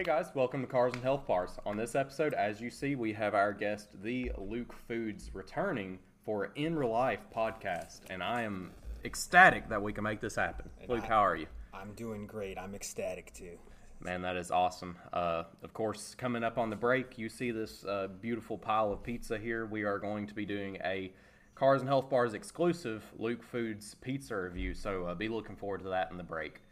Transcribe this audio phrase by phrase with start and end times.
[0.00, 1.50] Hey guys, welcome to Cars and Health Bars.
[1.66, 6.52] On this episode, as you see, we have our guest, the Luke Foods, returning for
[6.54, 8.70] In Real Life podcast, and I am
[9.04, 10.70] ecstatic that we can make this happen.
[10.88, 11.48] Luke, I- how are you?
[11.74, 12.56] I'm doing great.
[12.56, 13.58] I'm ecstatic too.
[14.00, 14.96] Man, that is awesome.
[15.12, 19.02] Uh, of course, coming up on the break, you see this uh, beautiful pile of
[19.02, 19.66] pizza here.
[19.66, 21.12] We are going to be doing a
[21.54, 25.90] Cars and Health Bars exclusive Luke Foods pizza review, so uh, be looking forward to
[25.90, 26.62] that in the break.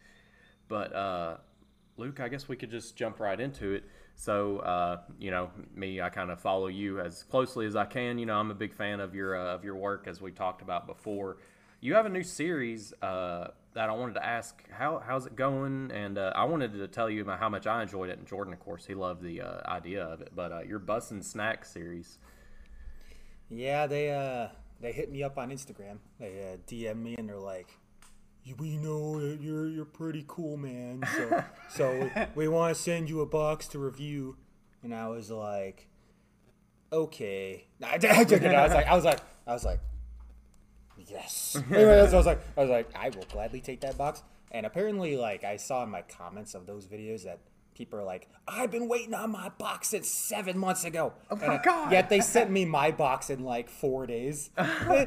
[0.66, 1.36] But uh,
[1.98, 3.84] Luke, I guess we could just jump right into it.
[4.14, 8.18] So, uh, you know, me, I kind of follow you as closely as I can.
[8.18, 10.62] You know, I'm a big fan of your uh, of your work, as we talked
[10.62, 11.38] about before.
[11.80, 15.90] You have a new series uh, that I wanted to ask how how's it going,
[15.92, 18.18] and uh, I wanted to tell you about how much I enjoyed it.
[18.18, 20.32] And Jordan, of course, he loved the uh, idea of it.
[20.34, 22.18] But uh, your bus and snack series,
[23.50, 25.98] Yeah, they they hit me up on Instagram.
[26.18, 27.87] They DM me and they're like, "You-
[28.54, 31.02] "We know that you're you're pretty cool, man.
[31.16, 34.36] So so we want to send you a box to review."
[34.82, 35.88] And I was like,
[36.92, 38.54] "Okay." I, I, took it.
[38.54, 39.80] I was like, I was like, I was like,
[41.06, 41.56] yes.
[41.70, 44.22] Anyway, so I was like, I was like, I will gladly take that box.
[44.50, 47.40] And apparently, like, I saw in my comments of those videos that
[47.78, 51.12] people are like, I've been waiting on my box since seven months ago.
[51.30, 51.92] Oh my God.
[51.92, 54.50] Yet they sent me my box in like four days.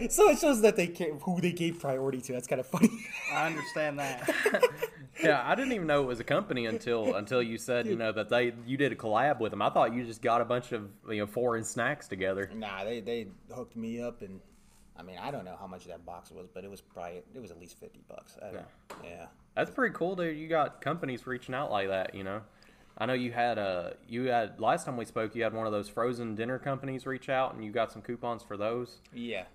[0.10, 2.32] so it shows that they ca- who they gave priority to.
[2.34, 2.90] That's kind of funny.
[3.34, 4.34] I understand that.
[5.22, 8.14] yeah, I didn't even know it was a company until until you said you know
[8.14, 9.62] that they you did a collab with them.
[9.62, 12.50] I thought you just got a bunch of you know foreign snacks together.
[12.56, 14.40] nah, they they hooked me up, and
[14.98, 17.42] I mean, I don't know how much that box was, but it was probably it
[17.42, 18.38] was at least fifty bucks.
[18.42, 18.66] I don't,
[19.04, 19.26] yeah.
[19.56, 20.38] That's pretty cool, dude.
[20.38, 22.42] You got companies reaching out like that, you know.
[23.02, 25.34] I know you had a you had last time we spoke.
[25.36, 28.44] You had one of those frozen dinner companies reach out, and you got some coupons
[28.44, 28.98] for those.
[29.12, 29.46] Yeah,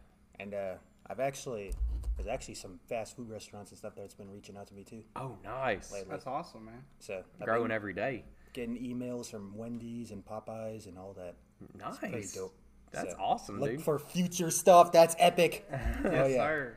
[0.40, 0.74] and uh,
[1.08, 1.72] I've actually
[2.16, 5.04] there's actually some fast food restaurants and stuff that's been reaching out to me too.
[5.14, 5.92] Oh, nice!
[5.92, 6.08] Lately.
[6.10, 6.82] That's awesome, man.
[6.98, 8.24] So I've Growing every day.
[8.52, 11.34] getting emails from Wendy's and Popeyes and all that.
[11.78, 11.98] Nice.
[11.98, 12.52] Pretty dope.
[12.90, 13.82] That's So, awesome, Look dude.
[13.82, 14.90] for future stuff.
[14.90, 15.68] That's epic.
[15.72, 15.76] oh
[16.10, 16.36] Yes, yeah.
[16.36, 16.76] sir.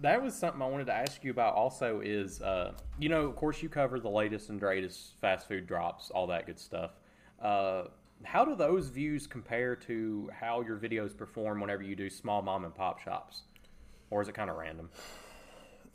[0.00, 1.54] That was something I wanted to ask you about.
[1.54, 5.66] Also, is uh, you know, of course, you cover the latest and greatest fast food
[5.66, 6.92] drops, all that good stuff.
[7.40, 7.84] Uh,
[8.24, 12.64] how do those views compare to how your videos perform whenever you do small mom
[12.64, 13.42] and pop shops,
[14.10, 14.88] or is it kind of random?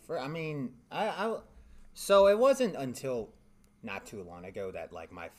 [0.05, 1.37] For I mean, I, I
[1.93, 3.29] so it wasn't until
[3.83, 5.31] not too long ago that like my f-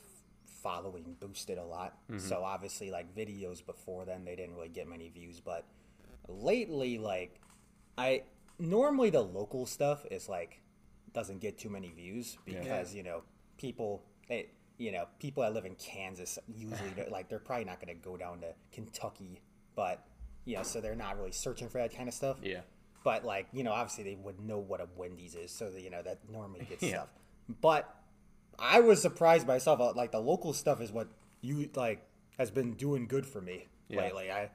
[0.47, 1.97] following boosted a lot.
[2.19, 5.41] So obviously, like videos before then, they didn't really get many views.
[5.41, 5.65] But
[6.29, 7.41] lately, like
[7.97, 8.23] I
[8.58, 10.60] normally the local stuff is like
[11.12, 13.22] doesn't get too many views because you know
[13.58, 14.46] people they
[14.78, 18.02] you know people that live in Kansas usually they're, like they're probably not going to
[18.02, 19.40] go down to Kentucky,
[19.74, 20.04] but
[20.44, 22.36] you know so they're not really searching for that kind of stuff.
[22.42, 22.60] Yeah.
[23.04, 25.90] But like you know, obviously they would know what a Wendy's is, so that, you
[25.90, 26.90] know that normally gets Yeah.
[26.90, 27.08] stuff.
[27.60, 27.92] But
[28.58, 29.80] I was surprised myself.
[29.80, 31.08] uh, Like the local stuff is what
[31.40, 32.06] you like
[32.38, 33.98] has been doing good for me Yeah.
[34.02, 34.30] lately.
[34.30, 34.50] I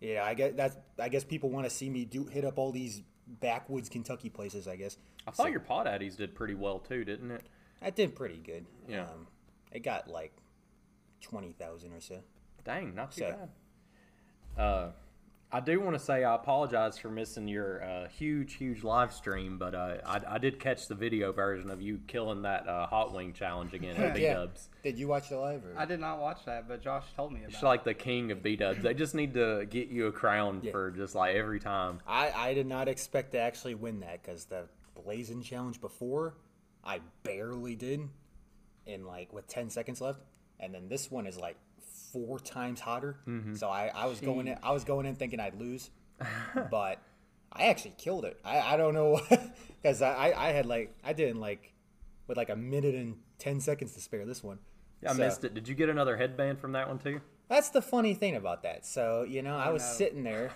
[0.00, 2.72] yeah, I guess that's I guess people want to see me do hit up all
[2.72, 3.02] these
[3.40, 4.66] backwoods Kentucky places.
[4.66, 4.96] I guess
[5.26, 7.42] I thought your Pod Addies did pretty well too, didn't it?
[7.82, 8.66] I did pretty good.
[8.88, 9.02] Yeah.
[9.04, 9.26] um,
[9.72, 10.32] it got like
[11.20, 12.20] twenty thousand or so.
[12.64, 13.48] Dang, not too So- bad.
[14.62, 14.90] Uh,
[15.52, 19.58] I do want to say I apologize for missing your uh, huge, huge live stream,
[19.58, 23.12] but uh, I, I did catch the video version of you killing that uh, hot
[23.12, 24.34] wing challenge again at B Yeah.
[24.34, 24.68] Dubs.
[24.84, 25.64] Did you watch the live?
[25.64, 25.74] Or?
[25.76, 28.44] I did not watch that, but Josh told me about It's like the king of
[28.44, 28.80] B Dubs.
[28.82, 30.70] They just need to get you a crown Yeah.
[30.70, 31.98] for just like every time.
[32.06, 34.68] I, I did not expect to actually win that because the
[35.04, 36.34] Blazing Challenge before,
[36.84, 38.08] I barely did
[38.86, 40.20] in like with 10 seconds left.
[40.60, 41.56] And then this one is like
[42.12, 43.16] four times hotter.
[43.26, 43.54] Mm-hmm.
[43.54, 45.90] So I, I was going in I was going in thinking I'd lose.
[46.70, 46.98] but
[47.52, 48.38] I actually killed it.
[48.44, 49.20] I, I don't know
[49.82, 51.72] because I, I, I had like I did in like
[52.26, 54.58] with like a minute and 10 seconds to spare this one.
[55.02, 55.54] Yeah, I So- missed it.
[55.54, 57.20] Did you get another headband from that one too?
[57.48, 58.86] That's the funny thing about that.
[58.86, 59.88] So you know, I oh, was no.
[59.88, 60.52] sitting there.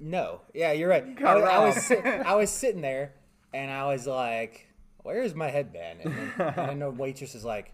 [0.00, 1.04] No, yeah, you're right.
[1.22, 1.92] I, was- I was
[2.26, 3.12] I was sitting there,
[3.52, 4.66] and I was like,
[5.02, 7.72] "Where's my headband?" And then, and then the waitress is like,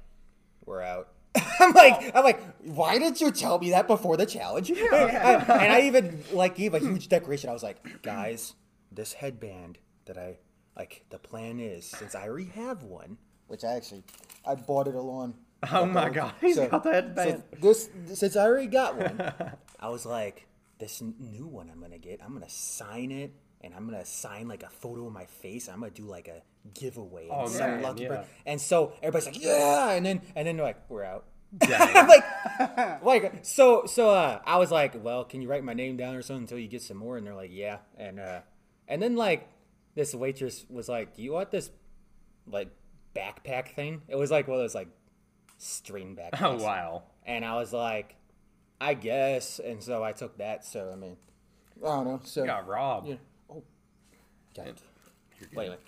[0.67, 1.09] "We're out."
[1.61, 4.71] I'm like, I'm like, why did you tell me that before the challenge?
[4.71, 7.51] and I even like gave a huge decoration.
[7.51, 8.55] I was like, guys,
[8.91, 10.39] this headband that I
[10.77, 11.05] like.
[11.11, 14.03] The plan is since I already have one, which I actually
[14.45, 15.35] I bought it along.
[15.71, 17.43] Oh my God, he's got the headband.
[17.53, 19.33] So this since I already got one,
[19.79, 20.47] I was like,
[20.79, 24.63] this new one I'm gonna get, I'm gonna sign it, and I'm gonna sign like
[24.63, 25.69] a photo of my face.
[25.69, 26.43] I'm gonna do like a
[26.75, 27.25] giveaway.
[27.29, 28.25] and Oh, some man, lucky yeah.
[28.47, 31.25] And so everybody's like, yeah, and then and then they're like, we're out.
[31.59, 31.97] Dang.
[31.97, 34.11] I'm like, like so so.
[34.11, 36.69] Uh, I was like, well, can you write my name down or something until you
[36.69, 37.17] get some more?
[37.17, 37.79] And they're like, yeah.
[37.99, 38.41] And uh,
[38.87, 39.49] and then like
[39.95, 41.71] this waitress was like, do you want this
[42.47, 42.69] like
[43.17, 44.03] backpack thing?
[44.09, 44.89] It was like one of those like
[45.59, 46.41] string back.
[46.41, 47.03] Oh wow.
[47.27, 48.15] And I was like,
[48.81, 49.59] I guess.
[49.59, 50.65] And so I took that.
[50.65, 51.17] So I mean,
[51.83, 52.21] I don't know.
[52.23, 53.09] So Got robbed.
[53.09, 53.17] yeah.
[54.59, 54.75] Oh, God.
[55.39, 55.57] You're good.
[55.57, 55.79] Wait, wait.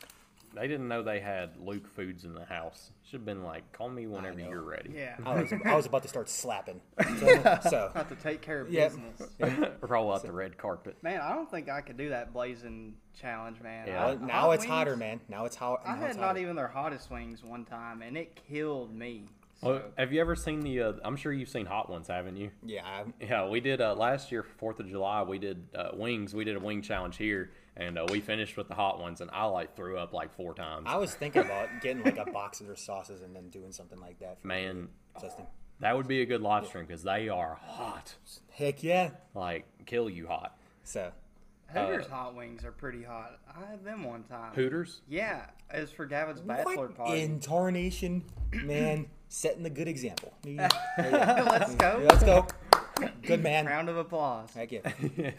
[0.55, 2.91] They didn't know they had Luke Foods in the house.
[3.05, 4.51] Should have been like, call me whenever know.
[4.51, 4.91] you're ready.
[4.95, 5.17] Yeah.
[5.25, 6.79] I was I was about to start slapping.
[7.19, 8.89] So, so Have to take care of Yeah.
[8.89, 9.23] business.
[9.81, 10.97] Roll out the red carpet.
[11.03, 13.87] Man, I don't think I could do that blazing challenge, man.
[13.89, 14.05] Yeah.
[14.09, 15.21] I- now, now hot it's hotter, man.
[15.31, 15.81] Now it's hot.
[15.87, 16.41] I now had it's not hotter.
[16.41, 19.25] even their hottest wings one time, and it killed me.
[19.63, 20.83] So, Well, have you ever seen the?
[20.83, 22.51] Uh, I'm sure you've seen Hot Ones, haven't you?
[22.63, 25.23] Yeah, I- Yeah, we did uh, last year for Fourth of July.
[25.23, 26.35] We did uh, wings.
[26.35, 29.21] We did a wing challenge here, and uh, we finished with the hot ones.
[29.21, 30.85] And I like threw up like four times.
[30.87, 34.01] I was thinking about getting like a box of their sauces and then doing something
[34.01, 34.41] like that.
[34.41, 34.89] For Man,
[35.21, 35.47] testing.
[35.81, 38.15] that would be a good live stream because they are hot,
[38.51, 39.11] Heck yeah.
[39.35, 40.57] like kill you hot.
[40.85, 41.13] So
[41.73, 43.39] Hooters hot wings are pretty hot.
[43.49, 44.55] I had them one time.
[44.55, 45.01] Hooters.
[45.09, 47.21] Yeah, as for Gavin's bachelor what party.
[47.23, 49.07] in tarnation, man?
[49.29, 50.35] setting the good example.
[50.45, 50.69] Yeah.
[50.99, 52.03] Let's go.
[52.07, 52.47] Let's go.
[53.23, 53.65] Good man.
[53.65, 54.53] Round of applause.
[54.55, 54.91] Heck yeah.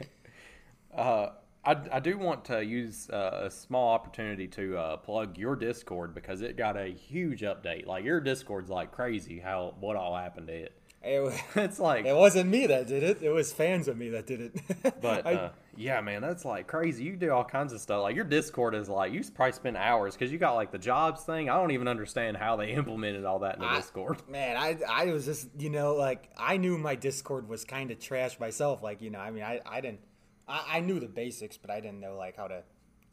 [0.95, 1.29] Uh,
[1.65, 6.13] I, I do want to use uh, a small opportunity to uh, plug your Discord
[6.13, 7.85] because it got a huge update.
[7.85, 9.39] Like your Discord's like crazy.
[9.39, 10.73] How what all happened to it?
[11.05, 13.21] It, It's like, it wasn't me that did it.
[13.21, 15.01] It was fans of me that did it.
[15.01, 17.03] but I- uh, yeah, man, that's like crazy.
[17.05, 18.03] You do all kinds of stuff.
[18.03, 21.23] Like your Discord is like you probably spend hours because you got like the jobs
[21.23, 21.49] thing.
[21.49, 24.21] I don't even understand how they implemented all that in the I- Discord.
[24.29, 27.99] Man, I I was just you know like I knew my Discord was kind of
[27.99, 28.83] trash myself.
[28.83, 30.01] Like you know, I mean, I I didn't
[30.47, 32.63] I, I knew the basics, but I didn't know like how to,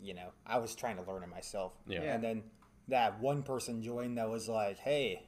[0.02, 1.72] you know, I was trying to learn it myself.
[1.86, 2.00] Yeah.
[2.02, 2.42] And then
[2.88, 5.26] that one person joined that was like, "Hey,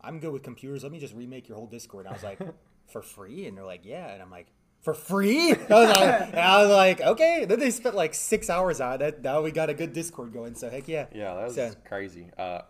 [0.00, 0.82] I'm good with computers.
[0.82, 2.38] Let me just remake your whole Discord." And I was like,
[2.92, 4.46] "For free?" And they're like, "Yeah." And I'm like.
[4.82, 5.50] For free?
[5.52, 7.44] I was like, and I was like, okay.
[7.46, 9.22] Then they spent like six hours on it.
[9.24, 10.54] Now we got a good Discord going.
[10.54, 11.06] So heck yeah.
[11.12, 12.30] Yeah, that was So- crazy.
[12.38, 12.60] Uh,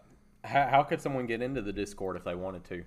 [0.43, 2.85] how, how could someone get into the Discord if they wanted to?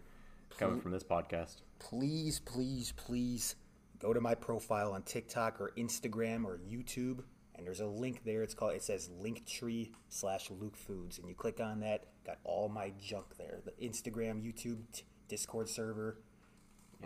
[0.57, 1.57] Coming from this podcast.
[1.77, 3.55] please, please, please
[4.01, 7.19] go to my profile on TikTok or Instagram or YouTube,
[7.55, 8.43] and there's a link there.
[8.43, 8.73] It's called.
[8.73, 12.05] It says Linktree slash Luke Foods, and you click on that.
[12.25, 16.17] Got all my junk there: the Instagram, YouTube, t- Discord server,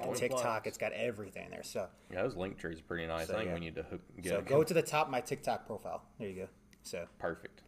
[0.01, 0.42] All the TikTok.
[0.42, 0.68] plugs.
[0.68, 1.63] It's got everything there.
[1.63, 3.27] So, Yeah, those link trees pretty nice.
[3.27, 3.53] So, I think yeah.
[3.53, 6.03] we need to hook, get so go to the top of my TikTok profile.
[6.19, 6.47] There you go.
[6.83, 7.62] So, Perfect.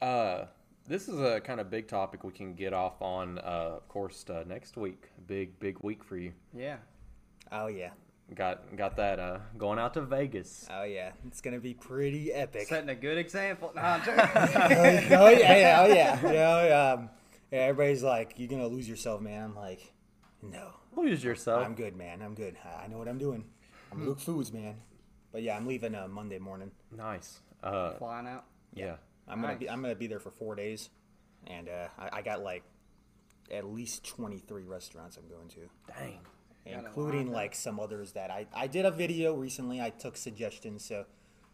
[0.00, 0.46] Uh,
[0.86, 4.24] this is a kind of big topic we can get off on, uh, of course,
[4.28, 5.10] uh, next week.
[5.26, 6.32] Big, big week for you.
[6.52, 6.76] Yeah.
[7.52, 7.90] oh yeah,
[8.34, 10.66] Got got that uh, going out to Vegas.
[10.70, 12.68] oh yeah, it's gonna be pretty epic.
[12.68, 13.72] Setting a good example.
[13.74, 14.20] No, I'm joking.
[14.24, 16.26] oh yeah, yeah, oh yeah.
[16.26, 17.10] You know, um,
[17.50, 19.92] yeah, everybody's like, "You're gonna lose yourself, man." I'm like,
[20.40, 21.64] "No, Lose yourself.
[21.66, 22.22] I'm good, man.
[22.22, 22.56] I'm good.
[22.64, 23.44] I I know what I'm doing.
[23.90, 24.76] I'm Luke Foods, man."
[25.32, 26.70] But yeah, I'm leaving uh, Monday morning.
[26.96, 27.40] Nice.
[27.62, 28.44] Uh, Flying out.
[28.74, 28.96] yeah.
[29.28, 30.90] I'm gonna be I'm gonna be there for four days,
[31.46, 32.62] and uh, I, I got like
[33.50, 35.68] at least 23 restaurants I'm going to,
[35.98, 36.18] Dang.
[36.64, 39.80] Got a including like some others that I I did a video recently.
[39.80, 41.06] I took suggestions, so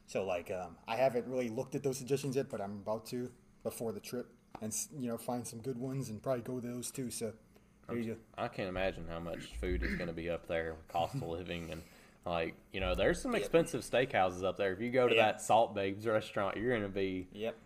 [0.07, 3.31] so like um, I haven't really looked at those suggestions yet, but I'm about to
[3.63, 4.27] before the trip,
[4.61, 7.11] and you know find some good ones and probably go to those too.
[7.11, 7.33] So
[7.89, 8.21] there you go.
[8.37, 11.71] I can't imagine how much food is going to be up there, cost of living,
[11.71, 11.83] and
[12.27, 14.73] like you know, there's some expensive steakhouses up there.
[14.73, 15.27] If you go to Yeah.
[15.27, 17.29] that Salt Bae's restaurant, you're going to be.
[17.33, 17.57] Yep.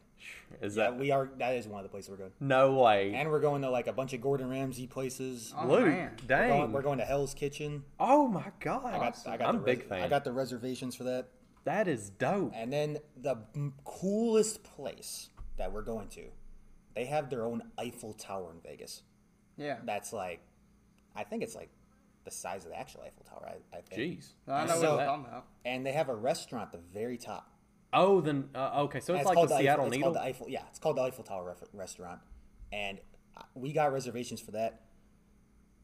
[0.61, 1.31] Is Yeah, that we are.
[1.39, 2.33] That is one of the places we're going.
[2.41, 3.15] no way?
[3.15, 5.55] And we're going to like a bunch of Gordon Ramsay places.
[5.59, 6.11] Oh, Luke, man.
[6.21, 6.49] We're dang.
[6.51, 7.85] going, we're going to Hell's Kitchen.
[7.99, 8.85] oh my god.
[8.95, 10.03] I got, I got I'm the a big res- fan.
[10.03, 11.29] I got the reservations for that.
[11.65, 12.53] that is dope.
[12.55, 16.25] And then the m- coolest place that we're going to,
[16.95, 19.03] they have their own Eiffel Tower in Vegas.
[19.57, 19.79] Yeah.
[19.85, 20.41] That's like,
[21.17, 21.71] I think it's like
[22.25, 23.49] the size of the actual Eiffel Tower.
[23.49, 24.21] I, I think.
[24.21, 24.29] Jeez.
[24.49, 25.47] I know So- what you're talking about.
[25.65, 27.49] And they have a restaurant at the very top.
[27.93, 29.01] Oh, then uh, okay.
[29.01, 30.13] So And it's, like the Eiffel- Seattle it's Needle.
[30.13, 32.21] Called the Eiffel, yeah, it's called the Eiffel Tower ref- restaurant,
[32.73, 32.99] and
[33.37, 34.81] uh, we got reservations for that.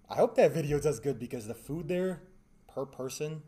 [0.09, 2.23] I hope that video does good because the food there
[2.67, 3.43] per person,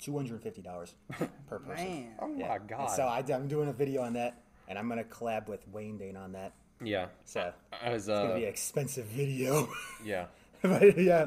[0.00, 0.94] two hundred and fifty dollars
[1.46, 1.84] per person.
[1.88, 2.12] Man.
[2.20, 2.48] oh Yeah.
[2.48, 2.86] my And god.
[2.90, 6.16] So I, I'm doing a video on that, and I'm gonna collab with Wayne Dane
[6.16, 6.54] on that.
[6.82, 7.06] yeah.
[7.24, 9.68] So I was, it's gonna uh, be an expensive video,
[10.04, 10.26] yeah.
[10.62, 11.26] but yeah,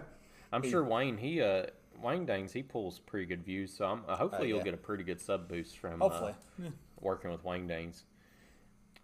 [0.52, 1.68] I'm sure Wayne he uh
[2.04, 4.66] Wayne Dangs, he pulls pretty good views, so I'm, uh, hopefully you'll yeah.
[4.66, 6.34] get a pretty good sub boost from hopefully.
[6.64, 6.70] uh,
[7.00, 8.06] working with Wang Dangs.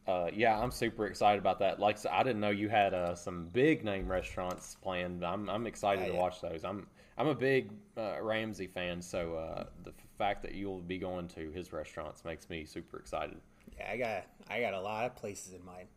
[0.07, 1.79] Uh, yeah, I'm super excited about that.
[1.79, 5.23] Like I didn't know you had uh, some big name restaurants planned.
[5.23, 6.63] I'm I'm excited Yeah, to watch those.
[6.63, 6.87] I'm
[7.17, 11.51] I'm a big uh, Ramsay fan, so uh, the fact that you'll be going to
[11.51, 13.37] his restaurants makes me super excited.
[13.77, 15.87] Yeah, I got I got a lot of places in mind.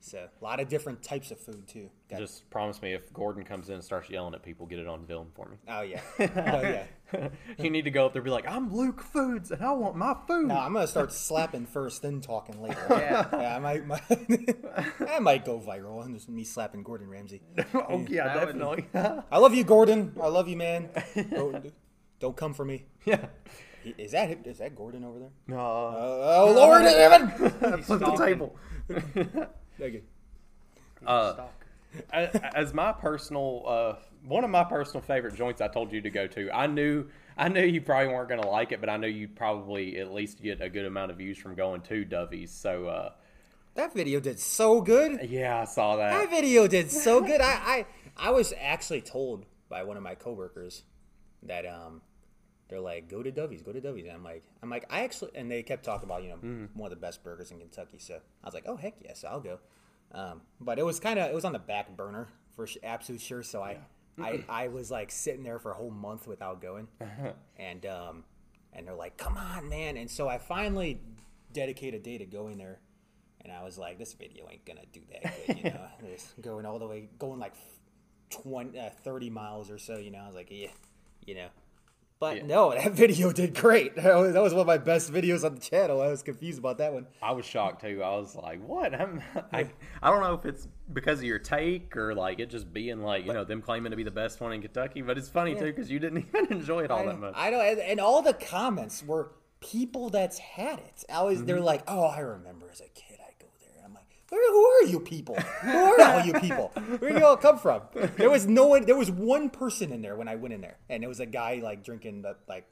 [0.00, 1.90] So a lot of different types of food too.
[2.08, 4.86] Got- Just promise me if Gordon comes in and starts yelling at people, get it
[4.86, 5.56] on film for me.
[5.68, 6.84] oh yeah, oh yeah.
[7.58, 9.96] you need to go up there and be like, I'm Luke Foods and I want
[9.96, 10.46] my food.
[10.48, 12.84] No, I'm gonna start slapping first, then talking later.
[12.90, 13.26] Yeah.
[13.32, 14.02] yeah I might, might
[15.08, 16.04] I might go viral.
[16.04, 17.42] and just me slapping Gordon Ramsay.
[17.74, 18.86] oh, yeah, That would- definitely.
[19.30, 20.12] I love you, Gordon.
[20.22, 20.90] I love you, man.
[21.30, 21.72] Don't,
[22.20, 22.86] don't come for me.
[23.04, 23.26] yeah.
[23.98, 25.30] Is that is that Gordon over there?
[25.46, 25.58] No.
[25.58, 27.82] Uh, oh Lord, Evan!
[27.84, 28.56] flip the table.
[29.80, 30.02] Okay.
[31.06, 31.46] Uh,
[32.12, 36.10] as, as my personal uh, one of my personal favorite joints I told you to
[36.10, 36.50] go to.
[36.50, 37.06] I knew
[37.36, 40.12] I knew you probably weren't going to like it, but I knew you'd probably at
[40.12, 42.50] least get a good amount of views from going to Dovie's.
[42.50, 43.12] So uh,
[43.74, 45.28] That video did so good.
[45.28, 46.30] yeah, I saw That that.
[46.30, 47.40] video did so good.
[47.40, 50.82] I, I I was actually told by one of my coworkers
[51.42, 52.00] that um
[52.68, 54.04] they're like go to Dovie's, go to Dovie's.
[54.04, 56.90] And I'm like I'm like I actually and they kept talking about you know one
[56.92, 57.98] of the best burgers in Kentucky.
[57.98, 59.58] So I was like oh heck yes I'll go.
[60.12, 63.20] Um, but it was kind of it was on the back burner for sh- absolute
[63.20, 63.42] sure.
[63.42, 63.78] So I
[64.20, 66.88] I I was like sitting there for a whole month without going,
[67.56, 68.24] and um
[68.72, 69.96] and they're like come on man.
[69.96, 71.00] And so I finally
[71.52, 72.80] dedicated a day to going there.
[73.42, 75.86] And I was like, this video ain't gonna do that good, you know.
[76.12, 77.54] Just going all the way, going like
[78.30, 80.18] 20, uh, 30 miles or so, you know.
[80.18, 80.68] I was like, yeah,
[81.24, 81.48] you know.
[82.18, 82.46] But Yeah.
[82.46, 83.94] no, that video did great.
[83.96, 86.00] That was, that was one of my best videos on the channel.
[86.00, 87.06] I was confused about that one.
[87.20, 88.02] I was shocked too.
[88.02, 89.68] I was like, "What?" I'm, I
[90.02, 93.26] I don't know if it's because of your take or like it just being like
[93.26, 95.66] you know them claiming to be the best one in Kentucky, but it's funny too
[95.66, 97.34] because you didn't even enjoy it all that much.
[97.36, 101.04] I know, and, and all the comments were people that's had it.
[101.12, 101.64] I was, they're Mm-hmm.
[101.64, 103.82] like, oh, I remember as a kid, I go there.
[103.84, 105.36] I'm like, who are you people?
[105.36, 106.72] Who are all you people?
[106.98, 107.82] Where do you all come from?
[108.16, 108.84] There was no one.
[108.86, 111.26] There was one person in there when I went in there, and it was a
[111.26, 112.66] guy like drinking the like,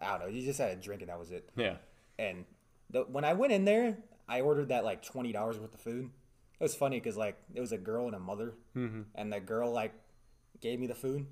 [0.00, 0.32] I don't know.
[0.32, 1.48] He just had a drink and that was it.
[1.56, 1.76] yeah.
[2.18, 2.44] And
[2.90, 3.98] the, when I went in there,
[4.28, 6.10] I ordered that like twenty dollars worth of food.
[6.58, 9.70] It was funny because like it was a girl and a mother, and the girl
[9.72, 9.92] like
[10.62, 11.26] gave me the food,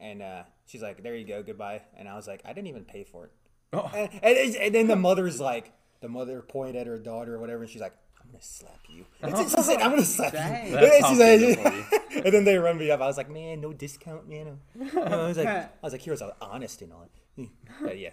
[0.00, 2.84] and uh, she's like, "There you go, goodbye." And I was like, "I didn't even
[2.84, 3.32] pay for it."
[3.74, 3.90] Oh.
[3.94, 7.62] And, and, and then the mother's like, the mother pointed at her daughter or whatever,
[7.62, 10.66] and she's like, "I'm gonna slap you." And she said, "I'm gonna slap Dang.
[10.66, 11.06] you." That's And
[11.46, 13.00] she's like- and then they run me up.
[13.00, 14.58] I was like, "Man, no discount, man."
[14.96, 17.06] I was like, I was like, "Here's honest and all."
[17.80, 18.10] But yeah.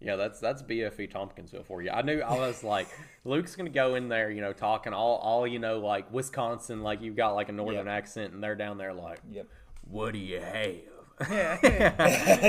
[0.00, 1.90] Yeah, that's that's BFE Tompkinsville for you.
[1.90, 2.86] I knew I was like,
[3.24, 7.00] Luke's gonna go in there, you know, talking all all you know, like Wisconsin, like
[7.02, 7.94] you've got like a northern Yep.
[7.94, 9.48] accent, and they're down there like, Yep.
[9.90, 10.76] what do you have?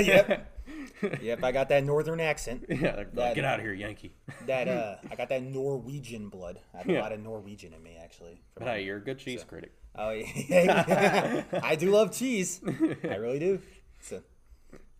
[0.04, 0.53] yep.
[1.22, 2.64] Yep, I got that northern accent.
[2.68, 4.14] Yeah, like, That- get out of here, Yankee.
[4.46, 6.58] That uh I got that Norwegian blood.
[6.74, 7.00] I have Yeah.
[7.00, 8.40] a lot of Norwegian in me actually.
[8.54, 9.72] But hey, you're a good cheese critic.
[9.96, 11.44] Oh yeah.
[11.62, 12.60] I do love cheese.
[13.04, 13.60] I really do.
[14.00, 14.22] So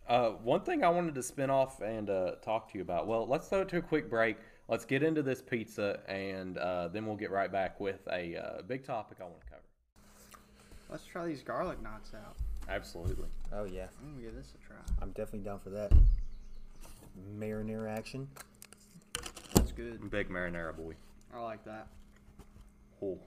[0.08, 3.06] Uh, one thing I wanted to spin off and uh, talk to you about.
[3.06, 4.36] Well, let's throw it to a quick break.
[4.68, 8.62] Let's get into this pizza, and uh, then we'll get right back with a uh,
[8.62, 9.62] big topic I want to cover.
[10.90, 12.36] Let's try these garlic knots out.
[12.68, 13.28] Absolutely.
[13.52, 13.86] Oh yeah.
[14.02, 14.76] I'm gonna give this a try.
[15.00, 15.92] I'm definitely down for that.
[17.38, 18.28] Marinara action.
[19.54, 20.10] That's good.
[20.10, 20.94] Big marinara boy.
[21.34, 21.88] I like that.
[23.02, 23.18] Oh,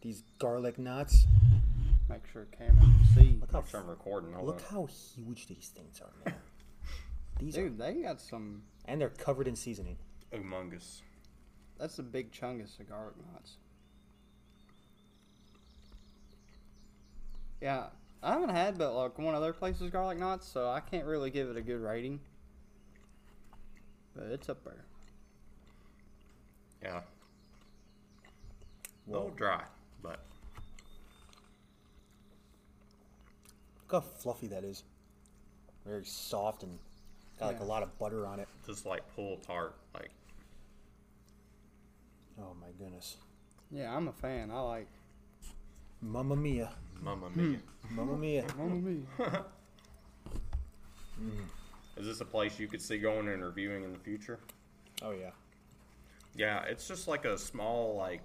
[0.00, 1.26] These garlic knots.
[2.08, 3.38] Make sure camera can see.
[3.40, 4.32] Look how I'm sure I'm recording.
[4.32, 4.74] Hold look on.
[4.74, 6.34] how huge these things are, man.
[7.40, 8.62] These are, Dude, they got some.
[8.84, 9.96] and they're covered in seasoning.
[10.32, 11.00] Humongous.
[11.78, 13.56] That's a big chungus of garlic knots.
[17.60, 17.86] Yeah,
[18.24, 21.50] I haven't had but like one other place's garlic knots, so I can't really give
[21.50, 22.20] it a good rating.
[24.16, 24.84] But it's up there.
[26.82, 27.00] Yeah.
[29.06, 29.64] A little dry,
[30.02, 30.20] but
[33.92, 34.84] Look how fluffy that is.
[35.84, 36.78] Very soft and
[37.38, 38.48] got like a lot of butter on it.
[38.66, 39.74] just like pull tart.
[39.92, 40.10] Like
[42.40, 43.18] Oh my goodness.
[43.70, 44.50] Yeah, I'm a fan.
[44.50, 44.88] I like.
[46.00, 46.70] Mamma mia.
[47.02, 47.58] Mamma Mia.
[47.90, 48.44] Mamma mia.
[48.56, 49.02] Mamma mia.
[51.96, 54.40] Is this a place you could see going and reviewing in the future?
[55.02, 55.30] Oh yeah.
[56.36, 58.20] Yeah, it's just like a small, like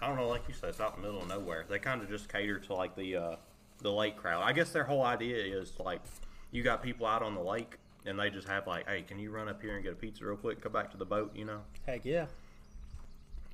[0.00, 1.64] I don't know, like you said, it's out in the middle of nowhere.
[1.68, 3.36] They kind of just cater to like the uh,
[3.80, 4.42] the lake crowd.
[4.42, 6.00] I guess their whole idea is like
[6.52, 9.30] you got people out on the lake and they just have like, hey, can you
[9.30, 10.60] run up here and get a pizza real quick?
[10.60, 11.60] Come back to the boat, you know.
[11.86, 12.26] Heck yeah.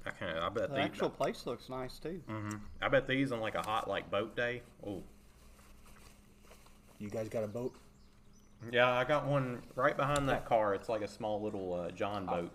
[0.06, 2.20] I can I bet The the actual place looks nice too.
[2.28, 2.56] Mm-hmm.
[2.82, 4.62] I bet these on like a hot like boat day.
[4.87, 5.02] Oh,
[6.99, 7.75] You guys got a boat?
[8.70, 10.75] yeah, I got one right behind that car.
[10.75, 12.50] It's like a small little uh, John boat.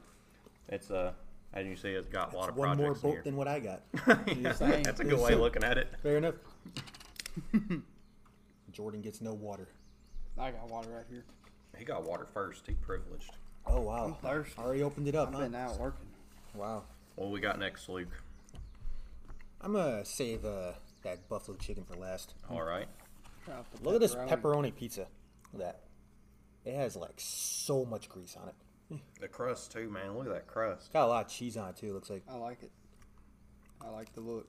[0.68, 1.12] It's uh,
[1.54, 3.22] as you see, it's got a lot of One more boat here.
[3.24, 3.82] than what I got.
[4.28, 5.92] Yeah, that's a good way of looking at it.
[6.04, 6.36] Fair enough.
[8.72, 9.68] Jordan gets no water.
[10.38, 11.24] I got water right here.
[11.78, 12.66] He got water first.
[12.68, 13.32] He privileged.
[13.66, 14.06] Oh wow.
[14.06, 14.54] I'm thirsty.
[14.60, 15.40] Already opened it up, I've huh?
[15.42, 16.06] been out working.
[16.54, 16.84] Wow.
[17.20, 18.24] What we got next, Luke?
[19.60, 20.72] I'm gonna save uh,
[21.02, 22.34] that buffalo chicken for last.
[22.50, 22.88] All right.
[23.44, 24.30] Try out the Look at this pepperoni.
[24.30, 25.08] pepperoni pizza.
[25.52, 25.74] Look at
[26.64, 26.70] that.
[26.72, 29.00] It has like so much grease on it.
[29.20, 30.16] The crust too, man.
[30.18, 30.94] Look at that crust.
[30.94, 31.92] Got a lot of cheese on it too.
[31.92, 32.24] Looks like.
[32.32, 32.72] I like it.
[33.86, 34.48] I like the look.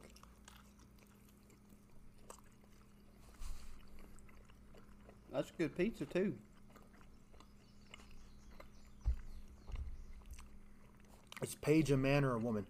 [5.33, 6.35] That's a good pizza too.
[11.43, 12.67] Is Page a man or a woman?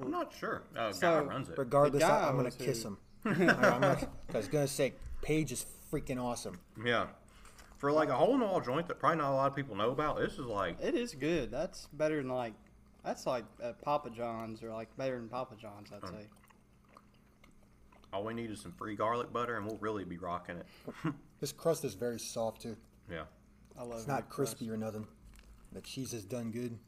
[0.00, 0.62] I'm not sure.
[0.76, 1.58] Uh, guy So- runs it.
[1.58, 2.98] Regardless, I, I'm gonna kiss him.
[3.24, 3.46] I'm
[3.80, 6.58] not, I was gonna say Page is freaking awesome.
[6.84, 7.06] Yeah.
[7.78, 9.76] For like a hole in the wall joint that probably not a lot of people
[9.76, 11.50] know about, this is like It is good.
[11.50, 12.54] That's better than like.
[13.04, 15.90] That's like at Papa John's or like better than Papa John's.
[15.92, 16.26] I'd say.
[18.12, 20.66] all we need is some free garlic butter and we'll really be rocking it.
[21.40, 22.76] This crust is very soft too.
[23.10, 23.24] yeah.
[23.76, 23.94] I love.
[23.94, 23.96] It.
[23.96, 24.52] It's not good crust.
[24.58, 25.08] crispy or nothing.
[25.72, 26.78] The cheese is done good.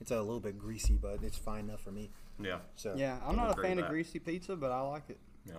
[0.00, 2.10] It's a little bit greasy, but it's fine enough for me.
[2.42, 2.58] Yeah.
[2.74, 3.92] So Yeah, I'm not a agree fan with of that.
[3.92, 5.18] greasy pizza, but I like it.
[5.46, 5.54] Yeah.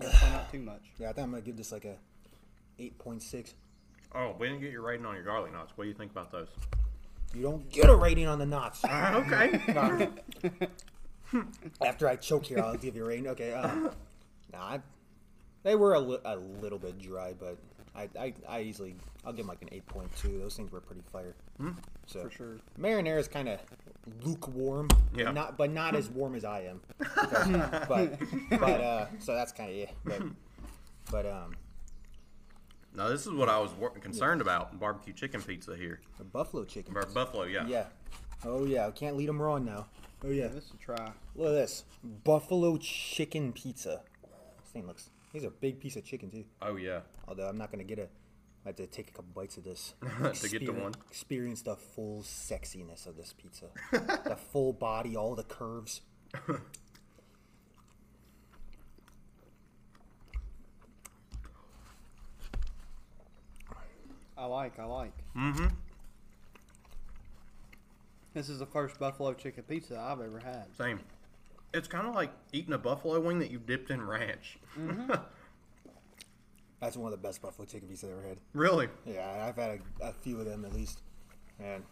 [0.00, 0.82] Definitely not too much.
[0.98, 1.96] yeah, I think I'm gonna give this like a
[2.78, 3.54] eight point six.
[4.14, 5.72] Oh, we didn't get your rating on your garlic knots.
[5.76, 6.48] What do you think about those?
[7.34, 8.84] You don't get a rating on the knots.
[8.84, 10.08] okay.
[11.84, 13.26] After I choke here, I'll give you a rating.
[13.28, 13.52] Okay.
[13.52, 13.90] Um,
[14.52, 14.80] nah, I,
[15.64, 17.58] they were a, li- a little bit dry, but
[17.96, 20.38] I, I, I easily I'll give them like an eight point two.
[20.38, 21.34] Those things were pretty fire.
[22.06, 22.56] So For sure.
[22.78, 23.60] marinara is kind of
[24.22, 25.30] lukewarm, Yeah.
[25.30, 26.80] not but not as warm as I am.
[26.98, 27.48] Because-
[27.88, 28.18] but
[28.50, 29.90] but uh, so that's kind of yeah.
[30.04, 30.22] But
[31.10, 31.54] but um,
[32.96, 34.78] now this is what I was wor- concerned about.
[34.78, 36.00] Barbecue chicken pizza here.
[36.18, 36.96] the buffalo chicken.
[36.96, 37.66] Or buffalo, yeah.
[37.66, 37.86] Yeah.
[38.44, 39.86] Oh yeah, can't lead them wrong now.
[40.24, 40.48] Oh yeah.
[40.48, 41.12] This a try.
[41.36, 41.84] Look at this
[42.24, 44.02] buffalo chicken pizza.
[44.62, 45.10] This thing looks.
[45.34, 46.44] These are a big piece of chicken too.
[46.62, 47.00] Oh yeah.
[47.26, 48.04] Although I'm not gonna get a.
[48.64, 49.94] I have to take a couple bites of this
[50.40, 50.94] To get to one.
[51.10, 56.02] Experience the full sexiness of this pizza, the full body, all the curves.
[64.38, 64.78] I like.
[64.78, 65.12] I like.
[65.36, 65.66] Mm-hmm.
[68.34, 70.66] This is the first buffalo chicken pizza I've ever had.
[70.76, 71.00] Same.
[71.74, 74.58] It's kind of like eating a buffalo wing that you dipped in ranch.
[76.80, 78.38] That's one of the best buffalo chicken pieces I've ever had.
[78.52, 78.88] really?
[79.06, 81.00] Yeah, I've had a, a few of them at least,
[81.58, 81.82] and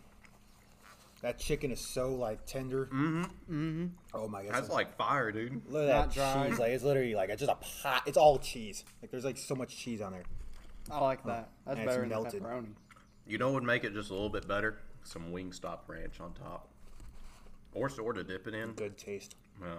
[1.22, 2.86] that chicken is so like tender.
[2.86, 3.22] Mm-hmm.
[3.22, 3.86] Mm-hmm.
[4.12, 5.62] Oh my god, That's like fire, dude.
[5.68, 6.48] look at not that dry.
[6.48, 6.58] cheese!
[6.58, 8.02] Like it's literally like it's just a pot.
[8.06, 8.84] It's all cheese.
[9.00, 10.24] Like there's like so much cheese on there.
[10.90, 11.48] I like that.
[11.64, 12.42] That's And it's better than melted.
[12.42, 12.66] pepperoni.
[13.26, 14.78] You know what would make it just a little bit better?
[15.04, 16.68] Some Wingstop ranch on top.
[17.74, 18.72] Or sort of dip it in.
[18.72, 19.36] Good taste.
[19.60, 19.76] Yeah.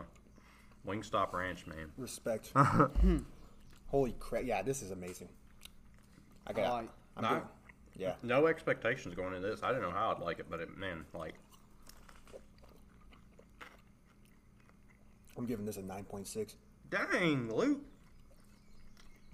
[0.88, 1.92] Wingstop ranch, man.
[1.98, 2.52] Respect.
[3.88, 4.44] Holy crap!
[4.46, 5.30] Yeah, this is amazing.
[6.48, 6.74] I got.
[6.74, 7.34] like- I'm Nah.
[7.36, 7.44] good.
[7.96, 8.14] Yeah.
[8.24, 9.62] No expectations going into this.
[9.62, 11.36] I didn't know how I'd like it, but it, man, like,
[15.38, 16.56] I'm giving this a 9.6.
[16.90, 17.82] dang, Luke.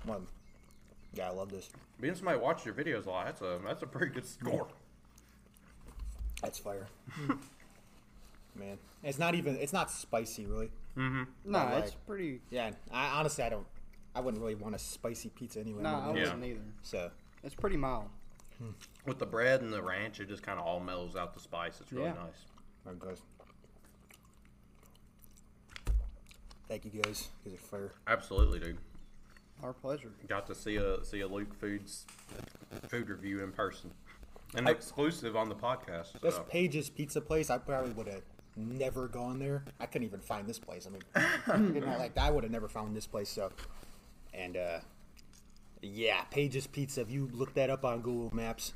[0.04, 0.28] One.
[1.14, 1.70] Yeah, I love this.
[2.00, 4.68] Being somebody who watches your videos a lot, that's a that's a pretty good score.
[6.42, 6.88] That's fire.
[8.60, 9.56] Man, it's not even.
[9.56, 10.72] It's not spicy, really.
[10.98, 11.24] Mm-hmm.
[11.46, 12.42] No, I it's pretty.
[12.50, 12.72] Yeah.
[12.92, 13.66] I honestly, I don't.
[14.16, 15.82] I wouldn't really want a spicy pizza anyway.
[15.84, 16.24] No, I more than Yeah.
[16.34, 16.60] wouldn't either.
[16.82, 17.12] So
[17.44, 18.10] It's pretty mild.
[19.06, 21.80] With the bread and the ranch, it just kind of all mellows out the spice.
[21.80, 22.14] It's really Yeah.
[22.16, 22.46] nice.
[22.84, 23.22] there it goes.
[26.68, 27.30] Thank you guys.
[27.46, 27.92] You guys are fire.
[28.08, 28.78] Absolutely, dude.
[29.64, 30.12] Our pleasure.
[30.28, 32.06] Got to see a see a Luke Foods
[32.88, 33.92] food review in person,
[34.56, 36.20] and exclusive on the podcast.
[36.22, 36.44] This so.
[36.44, 38.22] Page's Pizza place, I probably would have
[38.56, 39.64] never gone there.
[39.80, 40.88] I couldn't even find this place.
[40.88, 40.90] I
[41.58, 43.30] mean, you know, like I would have never found this place.
[43.30, 43.52] So,
[44.34, 44.80] and uh,
[45.82, 47.02] yeah, Page's Pizza.
[47.02, 48.74] If you look that up on Google Maps,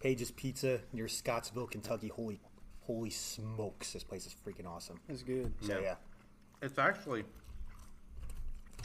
[0.00, 2.08] Page's Pizza near Scottsville, Kentucky.
[2.08, 2.40] Holy,
[2.82, 3.92] holy smokes!
[3.92, 5.00] This place is freaking awesome.
[5.08, 5.52] It's good.
[5.60, 5.80] So Yeah.
[5.80, 5.94] yeah,
[6.62, 7.24] It's actually,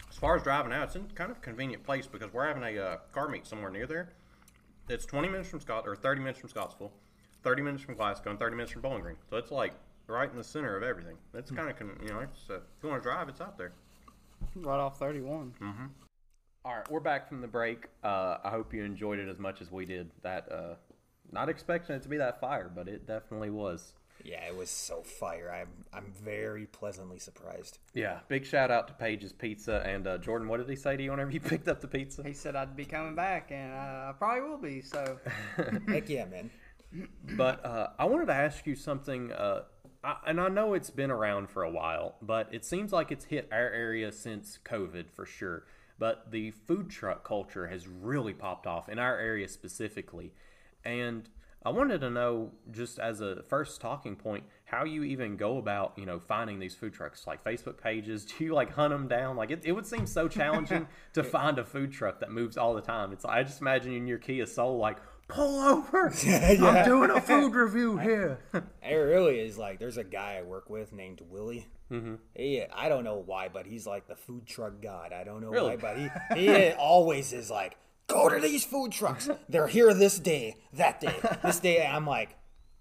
[0.09, 2.63] as far as driving out, it's in kind of a convenient place because we're having
[2.63, 4.09] a uh, car meet somewhere near there.
[4.87, 6.91] It's 20 minutes from Scott, or 30 minutes from Scottsville,
[7.43, 9.15] 30 minutes from Glasgow, and 30 minutes from Bowling Green.
[9.31, 9.73] So it's like
[10.07, 11.17] right in the center of everything.
[11.33, 13.57] That's kind of, con- you know, it's, uh, if you want to drive, it's out
[13.57, 13.73] there.
[14.55, 15.53] Right off 31.
[15.61, 15.85] Mm-hmm.
[16.63, 17.85] All right, we're back from the break.
[18.03, 20.09] Uh, I hope you enjoyed it as much as we did.
[20.23, 20.75] That, uh,
[21.31, 23.93] not expecting it to be that fire, but it definitely was.
[24.23, 25.51] yeah, it was so fire.
[25.53, 27.77] I'm I'm very pleasantly surprised.
[27.93, 30.47] Yeah, big shout out to Page's Pizza and uh, Jordan.
[30.47, 32.23] What did he say to you whenever you picked up the pizza?
[32.23, 34.81] He said I'd be coming back, and uh, I probably will be.
[34.81, 35.19] So
[35.87, 36.49] Heck yeah, man.
[37.35, 39.63] But uh, I wanted to ask you something, uh,
[40.05, 43.25] I, and I know it's been around for a while, but it seems like it's
[43.25, 45.65] hit our area since COVID for sure.
[45.97, 50.33] But the food truck culture has really popped off in our area specifically,
[50.83, 51.27] and
[51.65, 55.93] I wanted to know, just as a first talking point, how you even go about,
[55.97, 58.23] you know, finding these food trucks, like Facebook pages.
[58.37, 59.35] Do you like hunt them down?
[59.35, 62.75] Like it, it would seem so challenging to find a food truck that moves all
[62.75, 63.11] the time.
[63.11, 67.55] It's I just imagine in your Kia Soul, like pull over, I'm doing a food
[67.55, 68.39] review here.
[68.87, 71.65] It really is like there's a guy I work with named Willie.
[71.91, 72.15] Mm-hmm.
[72.35, 75.11] He, I don't know why, but he's like the food truck god.
[75.11, 75.75] I don't know Really?
[75.75, 76.09] why, but he
[76.39, 79.27] he always is like, go to these food trucks.
[79.49, 81.79] They're here this day, that day, this day.
[81.83, 82.35] And I'm like,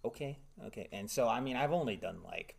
[0.04, 0.88] okay, okay.
[0.92, 2.57] And so I mean, I've only done like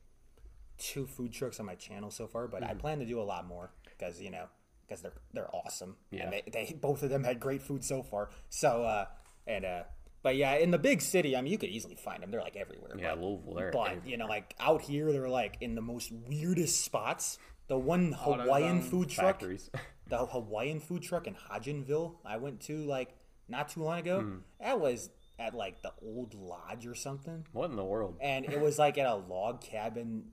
[0.78, 2.80] two food trucks on my channel so far, but I Mm-hmm.
[2.80, 4.48] plan to do a lot more because you know
[4.88, 5.98] because they're they're awesome.
[6.12, 6.24] Yeah.
[6.24, 8.30] And they, they both of them had great food so far.
[8.50, 9.06] So uh
[9.48, 9.84] and uh.
[10.24, 12.32] But yeah, in the big city, I mean, you could easily find them.
[12.32, 12.96] They're like everywhere.
[12.98, 13.72] Yeah, but- Louisville, there.
[13.72, 17.38] but you know, like out here, they're like in the most weirdest spots.
[17.68, 19.70] The one Hawaiian food truck, factories.
[20.08, 23.16] the Hawaiian food truck in Hodgenville, I went to like
[23.48, 24.22] not too long ago.
[24.22, 24.36] Hmm.
[24.60, 28.18] That was at like the old lodge or something, what in the world?
[28.22, 30.24] and it was like at a log cabin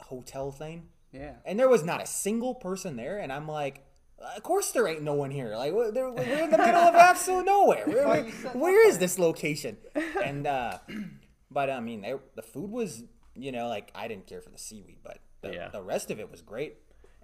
[0.00, 1.34] hotel thing, Yeah.
[1.44, 3.18] and there was not a single person there.
[3.18, 3.84] And I'm like.
[4.36, 5.54] Of course, there ain't no one here.
[5.56, 7.84] Like we're, we're we're in the middle of absolute nowhere.
[7.86, 8.20] Where, Why
[8.52, 9.76] where is this location?
[10.24, 10.78] And uh,
[11.50, 13.04] but I mean, they, the food was,
[13.34, 15.68] you know, like I didn't care for the seaweed, but the, Yeah.
[15.68, 16.76] the rest of it was great,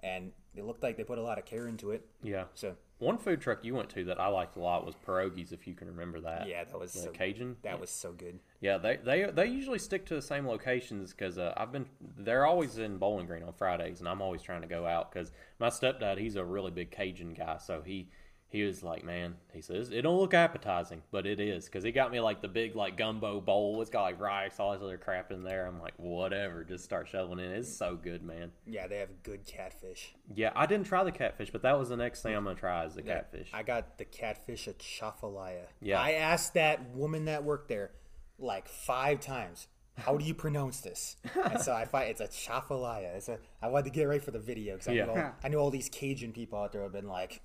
[0.05, 2.05] and it looked like they put a lot of care into it.
[2.23, 2.45] Yeah.
[2.53, 5.67] So One food truck you went to that I liked a lot was Pierogies, if
[5.67, 6.47] you can remember that.
[6.47, 7.57] yeah, that was The so, Cajun.
[7.63, 8.39] that was so good.
[8.61, 11.85] Yeah, they they they usually stick to the same locations because uh, I've been
[12.17, 15.31] they're always in Bowling Green on Fridays, and I'm always trying to go out because
[15.59, 18.07] my stepdad he's a really big Cajun guy, so he
[18.49, 21.91] he was like, man, he says it don't look appetizing, but it is because he
[21.91, 23.81] got me like the big like gumbo bowl.
[23.81, 25.65] It's got like rice, all this other crap in there.
[25.65, 27.51] I'm like, whatever, just start shoveling in.
[27.51, 28.51] It's so good, man.
[28.65, 30.15] Yeah, they have good catfish.
[30.33, 32.85] Yeah, I didn't try the catfish, but that was the next thing I'm gonna try
[32.85, 33.49] is the catfish.
[33.53, 35.65] I got the catfish Atchafalaya.
[35.81, 35.99] Yeah.
[35.99, 37.91] I asked that woman that worked there
[38.39, 39.67] like five times.
[39.97, 41.15] How do you pronounce this?
[41.43, 43.15] And so I find it's Atchafalaya.
[43.15, 43.39] It's a.
[43.61, 45.31] I wanted to get it right for the video because I, Yeah.
[45.43, 47.41] I knew all these Cajun people out there have been like,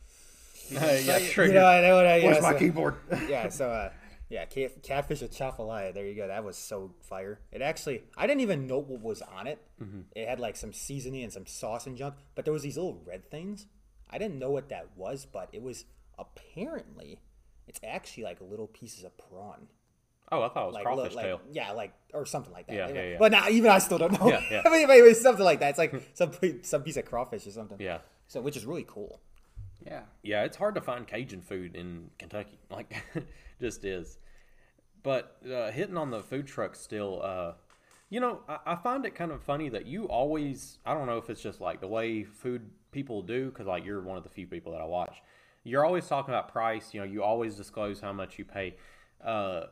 [0.71, 2.17] yeah, you know, I know what I.
[2.17, 2.97] Yeah, my so- keyboard?
[3.29, 3.91] yeah, so uh,
[4.29, 5.93] yeah, cat, catfish with Chafalaya.
[5.93, 6.29] There you go.
[6.29, 7.41] That was so fire.
[7.51, 9.59] It actually, I didn't even know what was on it.
[9.83, 10.01] Mm-hmm.
[10.15, 13.01] It had like some seasoning and some sauce and junk, but there was these little
[13.05, 13.67] red things.
[14.09, 15.85] I didn't know what that was, but it was
[16.19, 17.21] apparently,
[17.67, 19.69] it's actually like little pieces of prawn.
[20.33, 21.41] oh, I thought it was Like, crawfish like tail.
[21.53, 22.75] yeah, like or something like that.
[22.77, 23.17] Yeah, yeah, yeah.
[23.19, 24.29] But now even I still don't know.
[24.29, 24.63] Yeah, yeah.
[24.65, 25.71] I mean, it's something like that.
[25.71, 27.79] It's like some some piece of crawfish or something.
[27.81, 27.99] Yeah.
[28.29, 29.21] So which is really cool.
[29.85, 30.03] Yeah.
[30.23, 32.59] Yeah, it's hard to find Cajun food in Kentucky.
[32.71, 32.95] Like,
[33.61, 34.19] just is.
[35.03, 37.53] But uh, hitting on the food truck still, uh,
[38.11, 41.19] you know, I, I find it kind of funny that you always, I don't know
[41.19, 44.29] if it's just like the way food people do, because like you're one of the
[44.29, 45.23] few people that I watch.
[45.65, 46.95] You're always talking about price.
[46.95, 48.77] You know, you always disclose how much you pay.
[49.23, 49.65] Uh,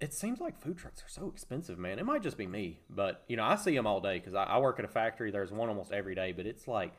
[0.00, 1.98] it seems like food trucks are so expensive, man.
[1.98, 4.44] It might just be me, but you know, I see them all day because I,
[4.44, 5.30] I work at a factory.
[5.30, 6.92] There's one almost every day, but it's like,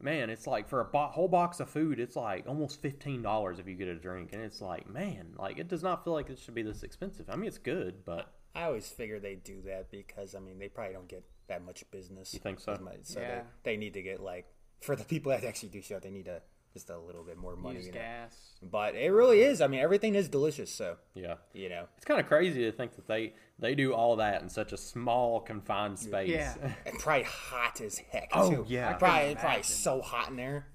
[0.00, 3.58] man, it's like for a bo- whole box of food, it's like almost fifteen dollars
[3.58, 6.30] if you get a drink, and it's like, man, like it does not feel like
[6.30, 7.28] it should be this expensive.
[7.30, 10.68] I mean, it's good, but I always figure they do that because I mean they
[10.68, 12.32] probably don't get that much business.
[12.32, 12.78] You think so?
[13.02, 13.42] so Yeah.
[13.62, 14.46] they, they need to get like
[14.80, 16.42] for the people that actually do show, they need to
[16.74, 17.76] just a little bit more money.
[17.76, 17.98] Use You know?
[18.00, 18.36] gas.
[18.62, 19.60] But it really is.
[19.62, 20.70] I mean, everything is delicious.
[20.70, 24.16] So yeah, you know, it's kind of crazy to think that they they do all
[24.16, 26.28] that in such a small confined space.
[26.30, 26.54] Yeah.
[26.86, 28.28] and probably hot as heck.
[28.34, 28.64] Oh, too.
[28.68, 28.90] yeah.
[28.90, 30.66] I probably it's probably so hot in there,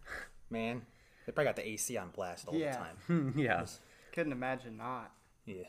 [0.50, 0.82] man.
[1.26, 2.72] They probably got the AC on blast all Yeah.
[2.72, 2.78] the
[3.14, 3.34] time.
[3.38, 3.66] yeah.
[4.14, 5.12] Couldn't imagine not.
[5.46, 5.64] Yeah.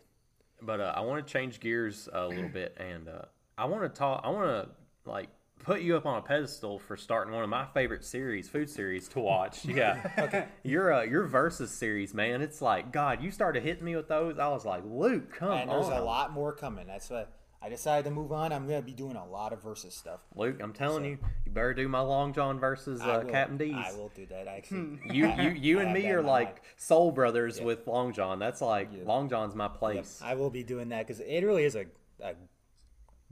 [0.62, 3.22] But uh, I want to change gears a little bit, and uh,
[3.58, 4.20] I want to talk.
[4.24, 5.28] I want to like
[5.60, 9.08] put you up on a pedestal for starting one of my favorite series, food series
[9.08, 9.64] to watch.
[9.64, 10.46] Yeah, okay.
[10.64, 12.42] Your uh, your versus series, man.
[12.42, 13.22] It's like God.
[13.22, 14.38] You started hitting me with those.
[14.38, 15.58] I was like, Luke, come on.
[15.58, 16.86] And there's on, a lot more coming.
[16.86, 18.52] That's what I decided to move on.
[18.52, 20.20] I'm gonna be doing a lot of versus stuff.
[20.34, 20.56] Luke.
[20.62, 23.74] I'm telling you, you better do my Long John versus uh, will- Captain D's.
[23.76, 24.48] I will do that.
[24.48, 26.60] Actually, You you you and me are like mind.
[26.78, 28.38] soul brothers with Long John.
[28.38, 30.20] That's like Long John's my Yep, place.
[30.24, 31.84] I will be doing that because it really is a,
[32.22, 32.32] a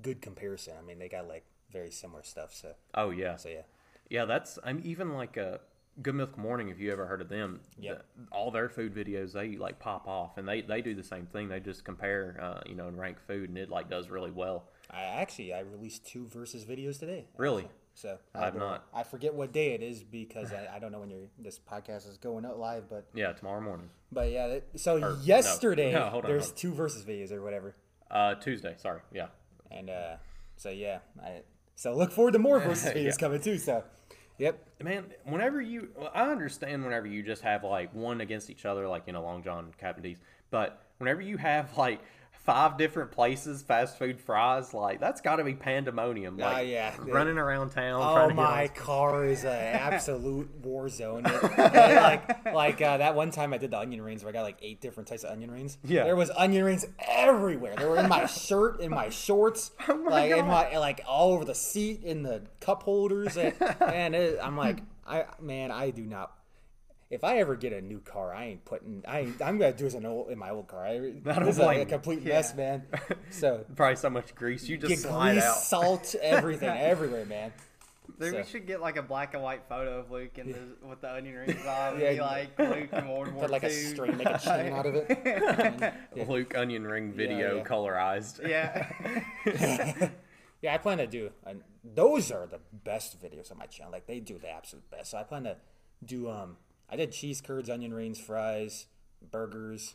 [0.02, 0.74] good comparison.
[0.78, 2.54] I mean, they got like very similar stuff.
[2.54, 3.36] So, Oh yeah.
[3.36, 3.62] so yeah.
[4.10, 5.58] Yeah, that's I'm even like uh,
[6.00, 6.68] Good Mythical Morning.
[6.70, 8.02] If you ever heard of them, yeah, the-
[8.32, 11.48] all their food videos they like pop off, and they they do the same thing.
[11.48, 14.64] They just compare, uh, you know, and rank food, and it like does really well.
[14.90, 17.26] I actually I released two versus videos today.
[17.36, 17.68] Really?
[17.92, 18.86] So I have not.
[18.94, 22.08] I forget what day it is because I, I don't know when your this podcast
[22.08, 24.46] is going out live, but Yeah, tomorrow morning, but yeah.
[24.46, 25.16] That, so no.
[25.22, 26.56] yesterday No, hold on, there's hold on.
[26.58, 27.74] two versus videos or whatever,
[28.10, 28.74] uh, Tuesday.
[28.78, 29.26] Sorry, yeah,
[29.70, 30.16] and uh,
[30.56, 31.00] so yeah.
[31.20, 31.42] I,
[31.78, 33.12] so look forward to more versus videos Yeah.
[33.12, 33.56] coming too.
[33.56, 33.84] So,
[34.36, 34.66] yep.
[34.82, 35.04] man.
[35.24, 39.04] Whenever you, well, I understand whenever you just have like one against each other, like
[39.06, 40.18] you know, Long John, Captain D's,
[40.50, 42.00] but whenever you have like
[42.48, 44.72] five different places, fast food fries.
[44.72, 46.38] Like that's got to be pandemonium.
[46.40, 46.94] Ah, Like yeah.
[47.06, 48.00] running around town.
[48.02, 51.24] Oh trying to my car is an absolute war zone.
[51.58, 54.56] Like like uh, that one time I did the onion rings where I got like
[54.62, 55.76] eight different types of onion rings.
[55.84, 56.04] Yeah.
[56.04, 57.74] there was onion rings everywhere.
[57.76, 61.44] They were in my shirt, in my shorts, Oh like in my like all over
[61.44, 63.36] the seat, in the cup holders.
[63.36, 66.32] And, and it, I'm like, I man, I do not.
[67.10, 69.02] If I ever get a new car, I ain't putting.
[69.08, 70.84] I ain't, I'm gonna do as an old in my old car.
[70.84, 71.86] I, I don't this is like a you.
[71.86, 72.82] complete mess, man.
[73.30, 74.68] So probably so much grease.
[74.68, 75.56] You just get slide grease, out.
[75.58, 77.52] salt, everything, everywhere, man.
[78.18, 81.00] Dude, we should get like a black and white photo of Luke and the, with
[81.02, 82.00] the onion rings on.
[82.00, 83.84] Yeah, be like Luke in World War Put like a II.
[83.84, 85.94] string, make a chain out of it.
[86.16, 86.24] Yeah.
[86.26, 87.64] Luke onion ring video yeah.
[87.64, 88.46] colorized.
[88.46, 90.10] Yeah.
[90.60, 93.92] Yeah, I plan to do, and those are the best videos on my channel.
[93.92, 95.12] Like they do the absolute best.
[95.12, 95.56] So I plan to
[96.04, 96.28] do.
[96.28, 96.56] Um,
[96.90, 98.86] I did cheese curds, onion rings, fries,
[99.30, 99.94] burgers,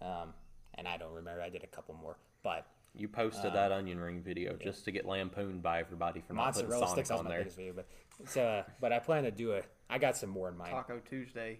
[0.00, 0.34] um,
[0.74, 1.42] and I don't remember.
[1.42, 5.04] I did a couple more, but You posted that onion ring video just to get
[5.04, 7.18] lampooned by everybody for not putting mozzarella Sonic sticks.
[7.18, 7.44] On my there.
[7.44, 7.86] video, but
[8.26, 8.42] so.
[8.42, 9.62] Uh, but I plan to do a.
[9.90, 10.70] I got some more in mind.
[10.70, 11.58] Taco Tuesday.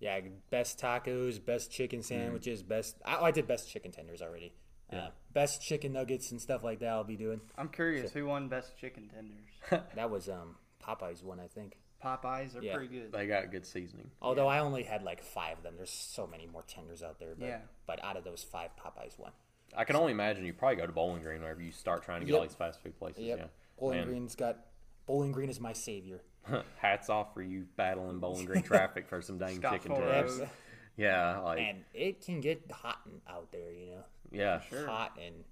[0.00, 0.18] Yeah,
[0.48, 2.96] best tacos, best chicken sandwiches, best.
[3.04, 4.54] I, I did best chicken tenders already.
[4.90, 6.88] Uh, best chicken nuggets and stuff like that.
[6.88, 7.40] I'll be doing.
[7.56, 9.84] I'm curious who won best chicken tenders.
[9.94, 11.76] That was um Popeye's one, I think.
[12.02, 12.74] Popeyes are Yeah.
[12.76, 13.12] pretty good.
[13.12, 14.10] They got good seasoning.
[14.22, 15.74] Although I only had like five of them.
[15.76, 17.34] There's so many more tenders out there.
[17.34, 17.60] But, Yeah.
[17.86, 19.32] But out of those five, Popeyes won.
[19.76, 22.26] I can only imagine you probably go to Bowling Green whenever you start trying to
[22.26, 22.48] get all Yep.
[22.48, 23.22] these fast food places.
[23.24, 23.38] Yep.
[23.38, 23.46] Yeah.
[23.78, 24.66] Bowling Man, Green's got.
[25.06, 26.22] Bowling Green is my savior.
[26.78, 30.04] Hats off for you battling Bowling Green traffic for some dang Scott chicken Ford.
[30.08, 30.38] tenders.
[30.40, 30.50] Road.
[30.96, 34.04] Yeah, like And it can get hot in- out there, you know.
[34.30, 34.86] yeah, Sure.
[34.86, 35.44] Hot and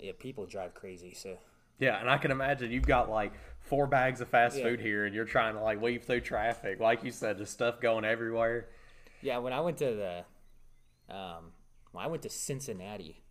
[0.00, 1.12] yeah, people drive crazy.
[1.14, 1.38] So
[1.78, 2.00] yeah.
[2.00, 4.64] And I can imagine you've got like four bags of fast Yeah.
[4.64, 6.80] food here, and you're trying to like weave through traffic.
[6.80, 8.68] Like you said, just stuff going everywhere.
[9.22, 10.24] yeah, when I went to
[11.08, 11.52] the, um,
[11.92, 13.22] when I went to Cincinnati,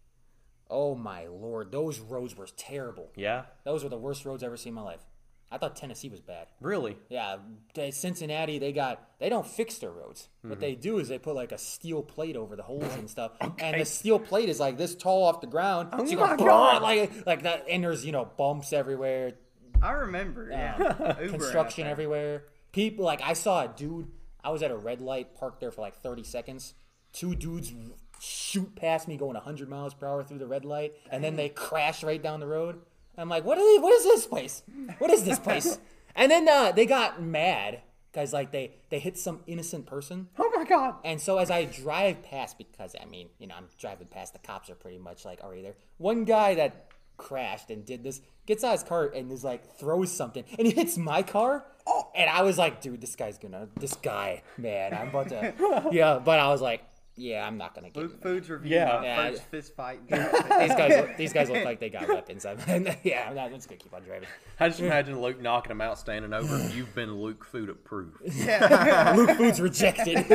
[0.70, 3.12] oh my lord, those roads were terrible.
[3.16, 5.06] Yeah, Those were the worst roads I've ever seen in my life.
[5.50, 6.48] I thought Tennessee was bad.
[6.60, 6.98] really.
[7.10, 7.38] Yeah,
[7.74, 10.28] they, Cincinnati, they got they don't fix their roads.
[10.40, 10.50] Mm-hmm.
[10.50, 13.32] What they do is they put like a steel plate over the holes and stuff,
[13.60, 15.90] and the steel plate is like this tall off the ground.
[15.96, 16.82] so you Oh my go God.
[16.82, 19.34] like like that, and there's you know bumps everywhere,
[19.82, 20.50] I remember.
[20.52, 21.16] Yeah.
[21.22, 22.44] Uber construction everywhere.
[22.74, 24.10] People like I saw a dude.
[24.44, 26.74] I was at a red light, parked there for like 30 seconds.
[27.14, 27.74] Two dudes
[28.20, 31.50] shoot past me going 100 miles per hour through the red light, and then they
[31.50, 32.80] crash right down the road.
[33.18, 33.82] I'm like, what are they?
[33.82, 34.64] What is this place?
[35.00, 35.80] What is this place?
[36.16, 40.28] and then uh, they got mad because like they they hit some innocent person.
[40.38, 40.96] Oh my god.
[41.04, 44.40] And so as I drive past, because I mean, you know, I'm driving past, the
[44.40, 45.76] cops are pretty much like already there.
[45.98, 49.78] One guy that crashed and did this gets out of his car and is like
[49.78, 51.66] throws something and he hits my car.
[51.86, 55.90] Oh, and I was like, dude, this guy's gonna, this guy, man, I'm about to,
[55.92, 56.20] yeah.
[56.20, 56.84] But I was like,
[57.18, 58.02] yeah, I'm not gonna get.
[58.02, 58.76] Luke Foods review.
[58.76, 59.00] Yeah.
[59.00, 59.30] my Yeah.
[59.30, 60.00] First fist fight.
[60.10, 62.46] These guys, look, these guys look like they got weapons.
[62.46, 62.58] I'm,
[63.04, 64.28] yeah, I'm, not, I'm just gonna keep on driving.
[64.60, 66.70] I just imagine Luke knocking him out, standing over.
[66.70, 68.22] You've been Luke food approved.
[68.24, 70.26] Yeah, Luke Foods rejected.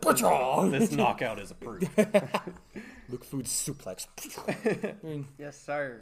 [0.00, 0.70] Patrol.
[0.70, 1.88] This knockout is approved.
[3.08, 4.06] Luke Foods suplex.
[5.38, 6.00] yes, sir.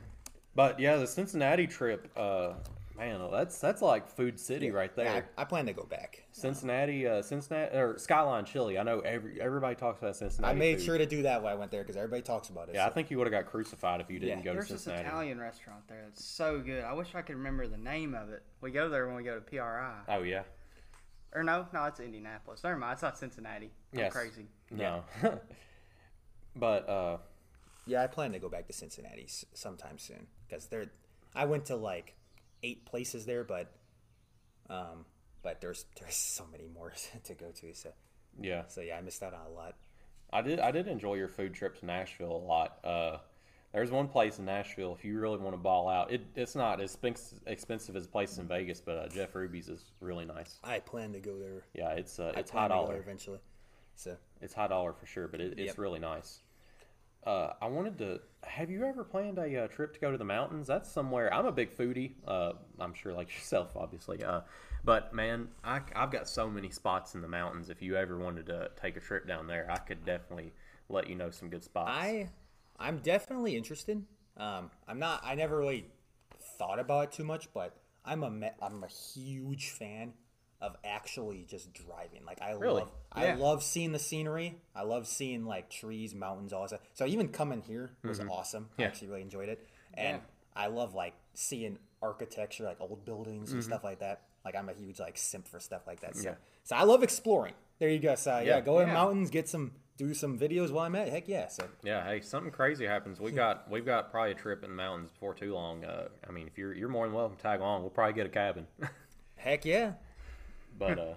[0.54, 2.54] But yeah, the Cincinnati trip, uh,
[2.96, 5.04] man, that's that's like food city right there.
[5.06, 6.24] Yeah, I, I plan to go back.
[6.32, 8.78] Cincinnati, uh, Cincinnati or Skyline Chili.
[8.78, 10.54] I know every everybody talks about Cincinnati.
[10.54, 10.84] I made food.
[10.84, 12.74] sure to do that when I went there because everybody talks about it.
[12.74, 14.44] Yeah, I think you would have got crucified if you didn't Yeah.
[14.44, 16.84] go to There's this Italian restaurant there that's so good.
[16.84, 18.42] I wish I could remember the name of it.
[18.60, 20.00] We go there when we go to PRI.
[20.08, 20.42] Oh yeah,
[21.34, 22.62] Or no, no, it's Indianapolis.
[22.64, 23.70] Never mind, it's not Cincinnati.
[23.92, 24.12] I'm Yes.
[24.12, 24.46] crazy.
[24.70, 25.04] no.
[26.56, 27.18] but uh,
[27.86, 30.86] Yeah, I plan to go back to Cincinnati sometime soon because there.
[31.36, 32.14] I went to like
[32.64, 33.70] eight places there, but
[34.68, 35.04] um,
[35.42, 36.92] but there's there's so many more
[37.24, 37.74] to go to.
[37.74, 37.90] So
[38.40, 39.76] yeah, so yeah, I missed out on a lot.
[40.32, 42.78] I did I did enjoy your food trip to Nashville a lot.
[42.82, 43.18] Uh,
[43.72, 46.12] there's one place in Nashville if you really want to ball out.
[46.12, 46.96] It, it's not as
[47.46, 50.60] expensive, as places in Vegas, but uh, Jeff Ruby's is really nice.
[50.62, 51.64] I plan to go there.
[51.74, 52.96] Yeah, it's uh, it's high dollar.
[52.96, 53.40] eventually.
[53.96, 55.78] So It's high dollar for sure, but it, it's Yep.
[55.78, 56.40] really nice.
[57.26, 58.20] Uh, I wanted to.
[58.42, 60.66] Have you ever planned a uh, trip to go to the mountains?
[60.66, 61.32] That's somewhere.
[61.32, 62.12] I'm a big foodie.
[62.26, 64.22] Uh, I'm sure, like yourself, obviously.
[64.22, 64.42] Uh,
[64.84, 67.70] but man, I, I've got so many spots in the mountains.
[67.70, 70.52] If you ever wanted to take a trip down there, I could definitely
[70.88, 71.90] let you know some good spots.
[71.92, 72.28] I
[72.78, 74.04] I'm definitely interested.
[74.36, 75.22] Um, I'm not.
[75.24, 75.86] I never really
[76.58, 80.12] thought about it too much, but I'm a I'm a huge fan
[80.60, 82.24] of actually just driving.
[82.26, 82.80] Like I Really?
[82.82, 84.60] love I love seeing the scenery.
[84.74, 86.68] I love seeing like trees, mountains, all that.
[86.68, 86.80] stuff.
[86.94, 88.64] So even coming here was awesome.
[88.64, 88.80] Mm-hmm.
[88.80, 88.86] Yeah.
[88.86, 90.62] actually really enjoyed it, and Yeah.
[90.62, 93.56] I love like seeing architecture, like old buildings Mm-hmm.
[93.56, 94.22] and stuff like that.
[94.44, 96.16] Like I'm a huge like simp for stuff like that.
[96.16, 96.34] So, Yeah.
[96.64, 97.54] so I love exploring.
[97.78, 98.14] There you go.
[98.14, 98.60] So yeah, Yeah.
[98.60, 98.94] go in Yeah.
[98.94, 101.08] mountains, get some, do some videos while I'm at.
[101.08, 101.48] Heck yeah.
[101.48, 103.20] So Yeah, hey, something crazy happens.
[103.20, 105.84] We got we've got probably a trip in the mountains before too long.
[105.84, 107.82] Uh, I mean, if you're you're more than welcome to tag along.
[107.82, 108.66] We'll probably get a cabin.
[109.36, 109.92] heck yeah.
[110.78, 111.14] But uh,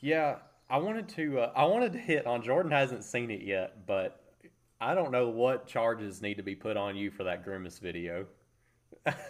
[0.00, 0.36] yeah,
[0.68, 4.20] I wanted to uh, I wanted to hit on Jordan hasn't seen it yet, but
[4.80, 8.26] I don't know what charges need to be put on you for that grimace video.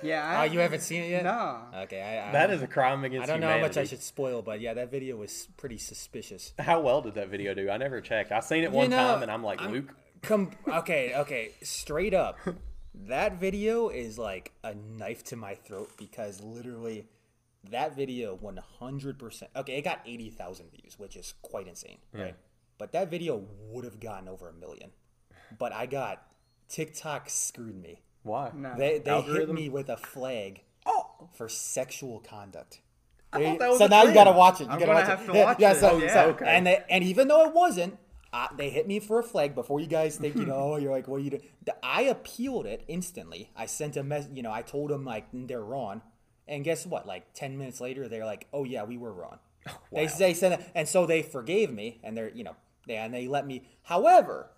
[0.02, 0.40] Yeah.
[0.40, 1.24] Oh, you haven't seen it yet?
[1.24, 1.60] No.
[1.82, 2.00] Okay.
[2.00, 4.40] I, I, That is a crime against I don't know how much I should spoil,
[4.40, 6.54] but yeah, that video was pretty suspicious.
[6.58, 7.68] How well did that video do?
[7.68, 8.32] I never checked.
[8.32, 11.50] I seen it one You know, time and I'm like, I'm- Luke, Com- okay, okay,
[11.62, 12.38] straight up.
[12.94, 17.04] That video is like a knife to my throat because literally
[17.70, 19.42] that video 100%.
[19.56, 22.34] Okay, it got 80,000 views, which is quite insane, right?
[22.78, 24.90] But that video would have gotten over a million.
[25.58, 26.22] But I got
[26.68, 28.02] TikTok screwed me.
[28.22, 28.50] why?
[28.54, 28.74] No.
[28.76, 32.80] They they hit me with a flag Oh, for sexual conduct.
[33.32, 34.64] I They- that was so a now you gotta watch it.
[34.64, 35.26] You I'm gotta gonna watch have it.
[35.32, 35.76] to Yeah, watch yeah, it.
[35.80, 36.44] so, Yeah, so okay.
[36.46, 37.98] and they, and even though it wasn't,
[38.32, 40.90] uh, they hit me for a flag before you guys think you know oh, you're
[40.92, 41.42] like what are you doing?
[41.82, 43.50] I appealed it instantly.
[43.56, 46.02] I sent a message, You know, I told them like they're wrong,
[46.48, 47.06] and guess what?
[47.06, 49.38] Like ten minutes later, they're like, oh yeah, we were wrong.
[49.92, 52.56] They they said, that- and so they forgave me, and they're you know,
[52.86, 53.62] they, and they let me.
[53.82, 54.50] However,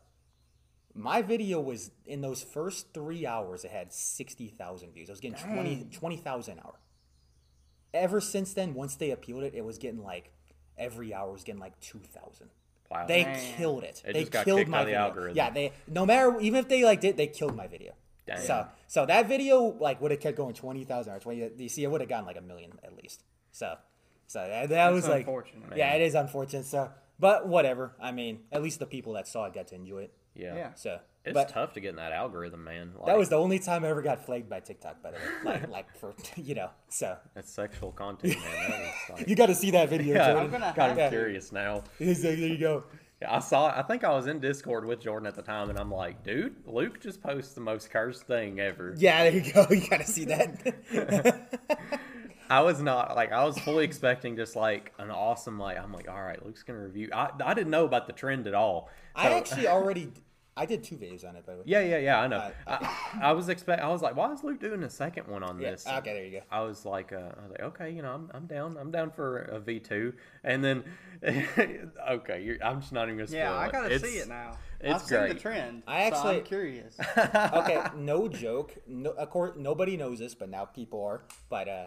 [0.95, 3.65] my video was in those first three hours.
[3.65, 5.09] It had sixty thousand views.
[5.09, 6.75] I was getting 20 20,000 an hour.
[7.95, 10.31] Ever since then, once they appealed it, it was getting like
[10.77, 12.51] every hour was getting like two thousand.
[12.91, 13.07] Wow.
[13.07, 13.39] They Man.
[13.57, 14.03] killed it.
[14.07, 15.01] It they killed my out of the video.
[15.01, 15.37] algorithm.
[15.37, 17.93] Yeah, they no matter even if they like did, they killed my video.
[18.29, 18.41] Damn.
[18.43, 21.51] So so that video like would have kept going twenty thousand or twenty.
[21.57, 23.25] You see, it would have gotten like a million at least.
[23.51, 23.77] So
[24.27, 25.77] so that, that was like unfortunate.
[25.77, 26.67] Yeah, it is unfortunate.
[26.67, 27.95] So but whatever.
[28.01, 30.13] I mean, at least the people that saw it got to enjoy it.
[30.35, 30.55] yeah.
[30.55, 30.75] Yeah.
[30.75, 32.93] So It's but tough to get in that algorithm, man.
[32.97, 35.03] Like, that was the only time I ever got flagged by TikTok.
[35.03, 36.71] By the way, like like for you know.
[36.89, 38.71] So that's sexual content, man.
[38.71, 40.15] That like, you got to see that video.
[40.15, 40.45] yeah, Jordan.
[40.45, 41.85] I'm gonna kind have of curious now.
[41.99, 42.85] Like, there you go.
[43.21, 43.77] Yeah, I saw.
[43.77, 46.55] I think I was in Discord with Jordan at the time, and I'm like, dude,
[46.67, 48.95] Luke just posts the most cursed thing ever.
[48.97, 49.67] Yeah, there you go.
[49.71, 51.59] You got to see that.
[52.51, 56.09] I was not like I was fully expecting just like an awesome like I'm like
[56.09, 59.33] all right Luke's gonna review I, I didn't know about the trend at all I
[59.35, 60.13] actually already,
[60.61, 61.65] I did two videos on it by the way.
[61.67, 64.43] yeah yeah yeah I know I- I, I was expect I was like why is
[64.43, 66.41] Luke doing a second one on Yeah, this okay, there you go.
[66.51, 69.11] I was like uh, I was like okay you know I'm, I'm down I'm down
[69.11, 70.85] for a V two and then
[72.11, 73.43] okay you're, I'm just not even gonna spoil it.
[73.45, 73.73] Yeah, I it.
[73.73, 74.57] gotta It's- see it now.
[74.81, 75.35] it's I've seen great.
[75.35, 75.83] the trend.
[75.87, 76.97] I so actually- I'm curious.
[77.19, 78.75] okay, no joke.
[78.87, 81.23] No, of course, nobody knows this, but now people are.
[81.49, 81.87] But uh,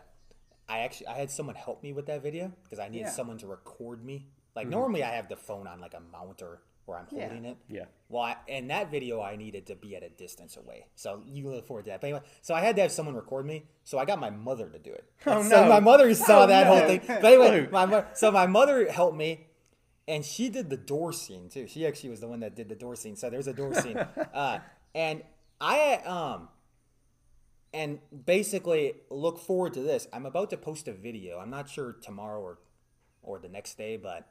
[0.68, 3.10] I actually, I had someone help me with that video because I needed Yeah.
[3.12, 4.28] someone to record me.
[4.56, 7.28] Like normally, I have the phone on like a mount or where I'm Yeah.
[7.30, 7.58] holding it.
[7.70, 7.86] Yeah.
[8.10, 11.50] Well, I, in that video, I needed to be at a distance away, so you
[11.50, 12.02] look forward to that.
[12.02, 14.68] But anyway, so I had to have someone record me, so I got my mother
[14.70, 15.06] to do it.
[15.26, 15.70] Oh, so no.
[15.70, 16.76] my mother saw Oh, that no.
[16.78, 17.02] whole thing.
[17.08, 19.48] But anyway, my mo- so my mother helped me,
[20.10, 21.68] and she did the door scene too.
[21.68, 23.16] She actually was the one that did the door scene.
[23.16, 23.98] So there's a door scene,
[24.34, 24.60] uh,
[24.94, 25.24] and
[25.62, 26.50] I um,
[27.74, 30.08] and basically look forward to this.
[30.12, 31.40] I'm about to post a video.
[31.40, 32.60] I'm not sure tomorrow or
[33.24, 34.28] or the next day, but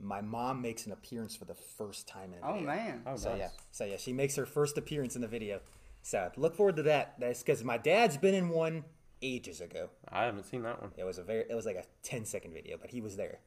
[0.00, 2.66] my mom makes an appearance for the first time in a Oh video.
[2.68, 3.02] man.
[3.06, 3.38] Oh, So nice.
[3.38, 5.60] yeah, so yeah, she makes her first appearance in the video.
[6.02, 7.14] So look forward to that.
[7.18, 8.84] That's because my dad's been in one
[9.22, 9.90] ages ago.
[10.08, 12.52] I haven't seen that one It was a very, it was like a 10 second
[12.54, 13.40] video, but he was there.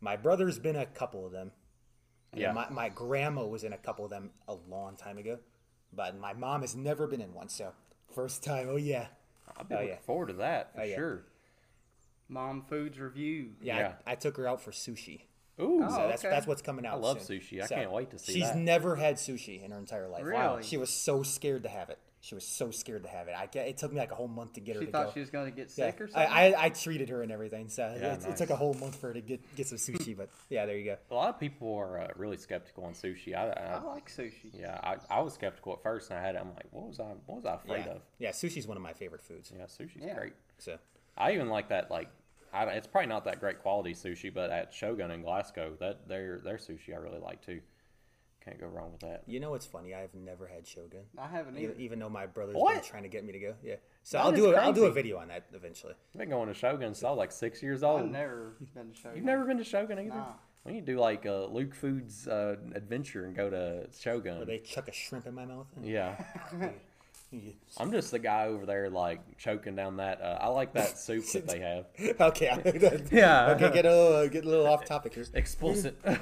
[0.00, 1.52] My brother's been a couple of them.
[2.32, 2.52] And Yeah.
[2.52, 5.38] My, my grandma was in a couple of them a long time ago,
[5.92, 7.48] but my mom has never been in one.
[7.48, 7.72] So
[8.12, 8.66] first time.
[8.68, 9.06] Oh yeah,
[9.56, 9.96] I'll be Oh, looking yeah.
[10.00, 10.96] forward to that for Oh, yeah.
[10.96, 11.22] sure
[12.28, 13.50] Mom Foods review.
[13.60, 13.78] yeah.
[13.78, 13.92] Yeah.
[14.06, 15.22] I, I took her out for sushi.
[15.60, 16.30] Ooh Oh, that's okay.
[16.34, 16.94] that's what's coming out.
[16.94, 17.38] I love soon.
[17.40, 17.62] sushi.
[17.62, 18.38] I can't wait to see that.
[18.38, 18.58] She's that.
[18.58, 20.24] never had sushi in her entire life.
[20.24, 20.62] Really?
[20.62, 21.98] She was so scared to have it.
[22.22, 23.34] She was so scared to have it.
[23.34, 25.12] I it took me like a whole month to get her She to thought go.
[25.14, 26.30] she was gonna get yeah, sick or something.
[26.30, 29.06] I, I treated her and everything, so Yeah, it, it took a whole month for
[29.08, 30.14] her to get get some sushi.
[30.14, 30.96] But yeah, there you go.
[31.10, 34.50] a lot of people are uh, really skeptical on sushi I, I, I like sushi.
[34.52, 37.00] yeah I, I was skeptical at first and I had it I'm like what was
[37.00, 39.50] I what was I afraid Yeah, of yeah, sushi's one of my favorite foods.
[39.56, 40.14] yeah sushi's Yeah.
[40.14, 40.76] great So
[41.16, 42.08] I even like that like
[42.52, 46.38] I, it's probably not that great quality sushi, but at Shogun in Glasgow, that their
[46.40, 47.60] their sushi I really like too.
[48.44, 49.22] Can't go wrong with that.
[49.26, 49.94] you know what's funny?
[49.94, 51.80] I've never had shogun, I haven't even, either.
[51.80, 53.54] even though my brother's been trying to get me to go.
[53.62, 55.92] Yeah, so That I'll do a, I'll do a video on that eventually.
[56.14, 58.10] I've been going to Shogun since I was like six years I've old.
[58.10, 59.10] never been to show.
[59.14, 60.08] You've never been to Shogun either?
[60.08, 60.32] Nah.
[60.64, 64.38] We need to do like a Luke Foods uh, adventure and go to Shogun.
[64.38, 65.66] Where they chuck a shrimp in my mouth.
[65.82, 66.16] yeah,
[67.30, 70.20] You- I'm just the guy over there like choking down that.
[70.20, 71.86] Uh, I like that soup that they have.
[72.20, 72.48] okay,
[73.12, 73.50] Yeah.
[73.52, 75.24] Okay, get a little, get a little off topic here.
[75.34, 75.96] Explicit.
[76.04, 76.16] oh,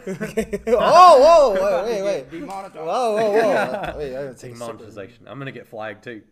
[0.66, 2.30] whoa, wait, wait, wait.
[2.30, 2.74] Demonetized.
[2.74, 2.84] Whoa,
[3.16, 3.94] whoa, whoa.
[3.98, 5.26] Wait, I gotta take a sip of- Demonetization.
[5.28, 6.22] I'm gonna get flagged too.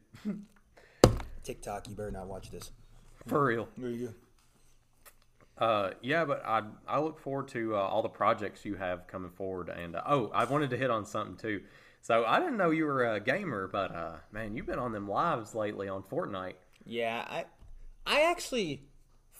[1.42, 2.72] TikTok, you better not watch this.
[3.26, 3.68] For real.
[3.78, 5.64] There you go.
[5.64, 9.30] Uh, yeah, but I I look forward to uh, all the projects you have coming
[9.30, 9.68] forward.
[9.70, 11.62] And uh, oh, I wanted to hit on something too.
[12.06, 15.08] So I didn't know you were a gamer, but uh, man, you've been on them
[15.08, 16.54] lives lately on Fortnite.
[16.84, 17.46] Yeah, I,
[18.06, 18.84] I actually,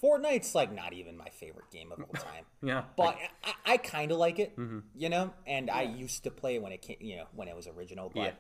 [0.03, 2.45] Fortnite's like not even my favorite game of all time.
[2.65, 4.59] Yeah, but I, I kind of like it,
[4.97, 5.33] you know.
[5.47, 8.11] And I used to play when it came, you know, when it was original.
[8.13, 8.33] But, Yeah.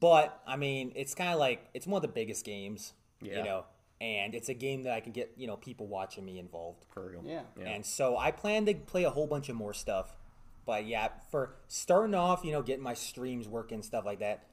[0.00, 3.36] but I mean, it's kind of like it's one of the biggest games, Yeah.
[3.36, 3.64] you know.
[4.00, 6.86] And it's a game that I can get, you know, people watching me involved.
[6.88, 7.22] for real.
[7.22, 7.42] Yeah.
[7.60, 7.68] Yeah.
[7.68, 10.16] And so I plan to play a whole bunch of more stuff.
[10.64, 14.44] But yeah, for starting off, you know, getting my streams working, stuff like that,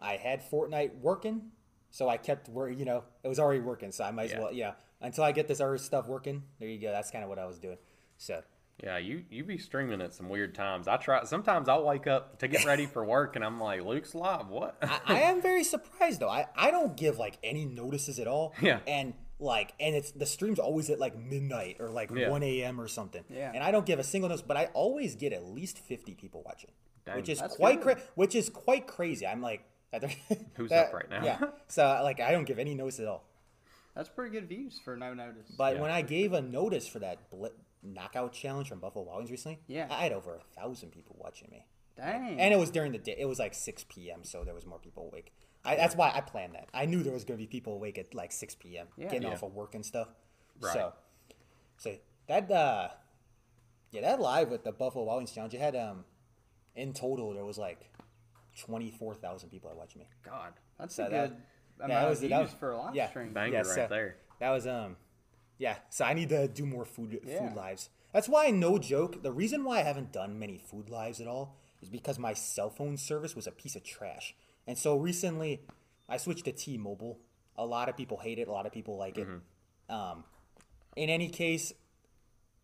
[0.00, 1.50] I had Fortnite working.
[1.90, 4.36] So I kept where you know it was already working, so I might Yeah.
[4.36, 4.72] as well yeah.
[5.00, 6.90] Until I get this other stuff working, there you go.
[6.90, 7.76] That's kind of what I was doing.
[8.18, 8.42] So
[8.82, 10.88] Yeah, you you be streaming at some weird times.
[10.88, 11.22] I try.
[11.24, 14.48] Sometimes I'll wake up to get ready for work, and I'm like, Luke's live.
[14.48, 14.76] What?
[14.82, 16.28] I, I am very surprised though.
[16.28, 18.54] I, I don't give like any notices at all.
[18.60, 18.80] Yeah.
[18.88, 19.14] And
[19.44, 22.30] like and it's the stream's always at like midnight or like Yeah.
[22.30, 23.22] one AM or something.
[23.28, 23.52] Yeah.
[23.54, 26.42] And I don't give a single notice, but I always get at least fifty people
[26.44, 26.70] watching.
[27.06, 27.16] Dang.
[27.16, 29.26] which is quite cra- which is quite crazy.
[29.26, 29.62] I'm like
[30.56, 31.24] Who's that- up right now?
[31.24, 31.38] Yeah.
[31.68, 33.24] So like I don't give any notice at all.
[33.94, 35.52] That's pretty good views for no notice.
[35.56, 37.46] But Yeah, when I gave a notice for that bl-
[37.82, 39.86] knockout challenge from Buffalo Wild Wings recently, Yeah.
[39.90, 41.66] I had over a thousand people watching me.
[41.96, 42.40] Dang.
[42.40, 43.14] And it was during the day.
[43.16, 45.32] It was like 6 p.m., so there was more people awake.
[45.64, 46.68] I, that's why I planned that.
[46.74, 48.86] I knew there was going to be people awake at like 6 p.m.
[48.96, 49.06] Yeah.
[49.08, 49.34] getting Yeah.
[49.34, 50.08] off of work and stuff.
[50.60, 50.72] Right.
[50.74, 50.92] So,
[51.78, 51.94] so
[52.28, 52.88] that uh,
[53.90, 56.04] yeah, that live with the Buffalo Wild Wings challenge, it had um,
[56.76, 57.90] in total there was like
[58.60, 60.06] 24,000 people that watched me.
[60.24, 61.36] God, That's So a that- good
[61.78, 63.08] yeah, amount that of was- views that was- for a live yeah.
[63.10, 63.32] stream.
[63.32, 64.16] banger Yeah, right so- there.
[64.40, 64.96] That was um,
[65.58, 65.76] yeah.
[65.90, 67.38] So I need to do more food Yeah.
[67.48, 67.88] food lives.
[68.12, 71.56] That's why, no joke, the reason why I haven't done many food lives at all
[71.82, 74.34] is because my cell phone service was a piece of trash.
[74.66, 75.62] And so recently,
[76.08, 77.18] I switched to T-Mobile.
[77.56, 78.48] A lot of people hate it.
[78.48, 79.28] A lot of people like it.
[79.88, 80.24] Um,
[80.96, 81.72] in any case,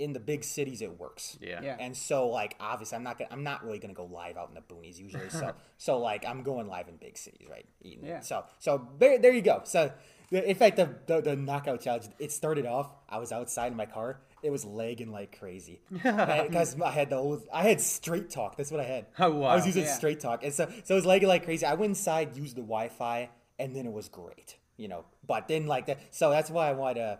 [0.00, 1.36] in the big cities, it works.
[1.40, 1.60] Yeah.
[1.62, 1.76] Yeah.
[1.78, 4.54] And so, like, obviously, I'm not gonna, I'm not really gonna go live out in
[4.54, 5.28] the boonies usually.
[5.28, 7.66] So, so like, I'm going live in big cities, right?
[7.82, 8.06] Eating.
[8.06, 8.20] Yeah.
[8.20, 9.62] So, so there, there you go.
[9.64, 9.92] So,
[10.30, 12.94] in fact, the, the the knockout challenge, it started off.
[13.08, 14.20] I was outside in my car.
[14.42, 18.56] It was lagging like crazy because I had the old, I had straight talk.
[18.56, 19.06] That's what I had.
[19.18, 19.48] Oh, wow.
[19.48, 19.94] I was using Yeah.
[19.94, 21.66] straight talk, and so so it was lagging like crazy.
[21.66, 23.28] I went inside, used the Wi-Fi,
[23.58, 24.56] and then it was great.
[24.76, 25.98] You know, but then like that.
[26.10, 27.18] So that's why I want to,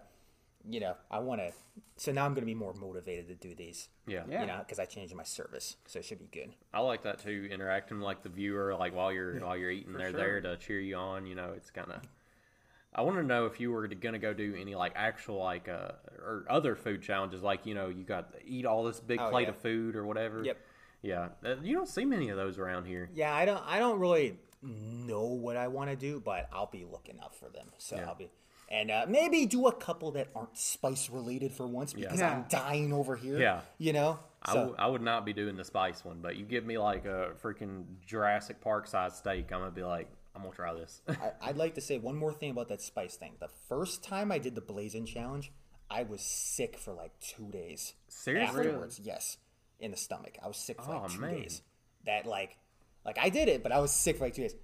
[0.69, 1.53] you know, I want to.
[1.99, 4.23] So now I'm gonna be more motivated to do these Yeah.
[4.27, 4.41] Yeah.
[4.41, 6.55] you know, because I changed my service, so it should be good.
[6.73, 7.49] I like that too.
[7.53, 10.19] Interacting like the viewer, like while you're while you're eating, they're sure.
[10.19, 11.27] there to cheer you on.
[11.27, 12.01] You know, it's kind of.
[12.95, 15.93] I want to know if you were gonna go do any like actual like uh
[16.19, 19.45] or other food challenges, like you know you got eat all this big Oh, plate
[19.45, 19.51] yeah.
[19.51, 20.43] of food or whatever.
[20.45, 20.59] Yep.
[21.03, 23.09] Yeah, uh, you don't see many of those around here.
[23.15, 26.85] Yeah, I don't, I don't really know what I want to do, but I'll be
[26.85, 27.69] looking up for them.
[27.79, 28.07] So Yeah.
[28.09, 28.31] I'll be,
[28.69, 32.31] and uh, maybe do a couple that aren't spice related for once because Yeah.
[32.35, 33.39] I'm dying over here.
[33.39, 33.61] Yeah.
[33.79, 34.19] you know.
[34.43, 36.77] I So w- I would not be doing the spice one, but you give me
[36.77, 41.03] like a freaking Jurassic Park size steak, I'm gonna be like, I'm gonna try this.
[41.09, 43.35] I, I'd like to say one more thing about that spice thing.
[43.41, 45.51] The first time I did the blazing challenge,
[45.91, 47.95] I was sick for like two days.
[48.09, 48.67] Seriously?
[48.69, 49.39] Afterwards, yes,
[49.81, 50.37] in the stomach.
[50.43, 51.35] I was sick for Oh, like two man.
[51.35, 51.63] days.
[52.07, 52.57] That like,
[53.05, 54.55] like I did it, but I was sick for like two days.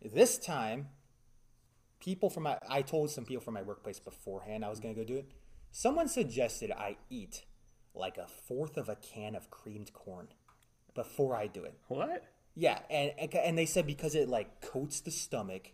[0.00, 0.88] This time,
[2.00, 5.04] people from my I told some people from my workplace beforehand I was gonna go
[5.04, 5.26] do it.
[5.72, 7.44] Someone suggested I eat
[7.94, 10.28] like a fourth of a can of creamed corn
[10.94, 11.74] before I do it.
[11.88, 12.22] what?
[12.60, 15.70] Yeah, and and they said because it like coats the stomach,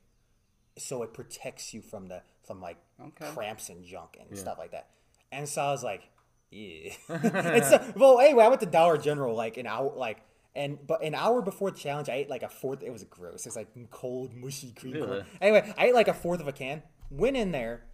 [0.76, 3.26] so it protects you from the from like Okay.
[3.32, 4.91] cramps and junk and stuff like that.
[5.32, 6.03] And so I was like,
[6.51, 6.93] yeah.
[7.09, 10.18] and so, well, anyway, I went to Dollar General like an hour, like,
[10.55, 12.82] and but an hour before the challenge, I ate like a fourth.
[12.82, 13.47] It was gross.
[13.47, 15.03] It's like cold, mushy cream.
[15.03, 15.24] corn.
[15.41, 16.82] Anyway, I ate like a fourth of a can.
[17.11, 17.85] Went in there,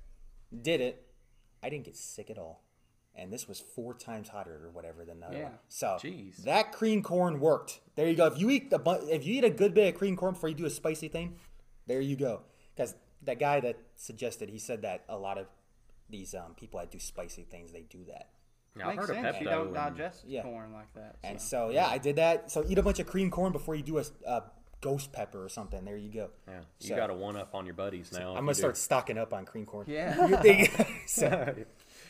[0.63, 1.07] did it.
[1.63, 2.65] I didn't get sick at all.
[3.21, 5.43] And this was four times hotter or whatever than the other Yeah.
[5.45, 5.59] one.
[5.69, 6.39] So Jeez.
[6.45, 7.81] that cream corn worked.
[7.95, 8.27] There you go.
[8.27, 10.49] If you eat a bu- if you eat a good bit of cream corn before
[10.49, 11.37] you do a spicy thing,
[11.87, 12.43] there you go.
[12.75, 15.47] Because that guy that suggested, he said that a lot of
[16.09, 18.31] these um, people that do spicy things, they do that.
[18.77, 19.37] Yeah, I've Makes heard of sense.
[19.37, 19.41] Pepto.
[19.41, 20.43] You don't and- digest Yeah.
[20.43, 21.17] corn like that.
[21.23, 21.69] And so.
[21.69, 22.51] so yeah, I did that.
[22.51, 24.45] So eat a bunch of cream corn before you do a, a
[24.81, 25.85] ghost pepper or something.
[25.85, 26.31] There you go.
[26.49, 28.33] Yeah, you So- got a one up on your buddies now.
[28.33, 28.61] if I'm gonna do.
[28.61, 29.85] start stocking up on cream corn.
[29.89, 30.15] Yeah.
[31.07, 31.55] So,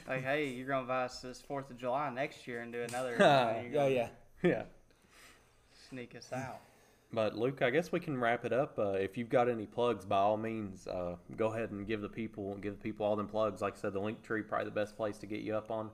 [0.09, 3.21] like, hey, you're gonna buy us this Fourth of July next year and do another.
[3.23, 4.09] and you're yeah, yeah.
[4.43, 4.63] yeah.
[5.89, 6.61] Sneak us out.
[7.13, 8.79] But Luke, I guess we can wrap it up.
[8.79, 12.09] Uh, if you've got any plugs, by all means, uh, go ahead and give the
[12.09, 13.61] people give the people all them plugs.
[13.61, 15.91] Like I said, the link tree probably the best place to get you up on.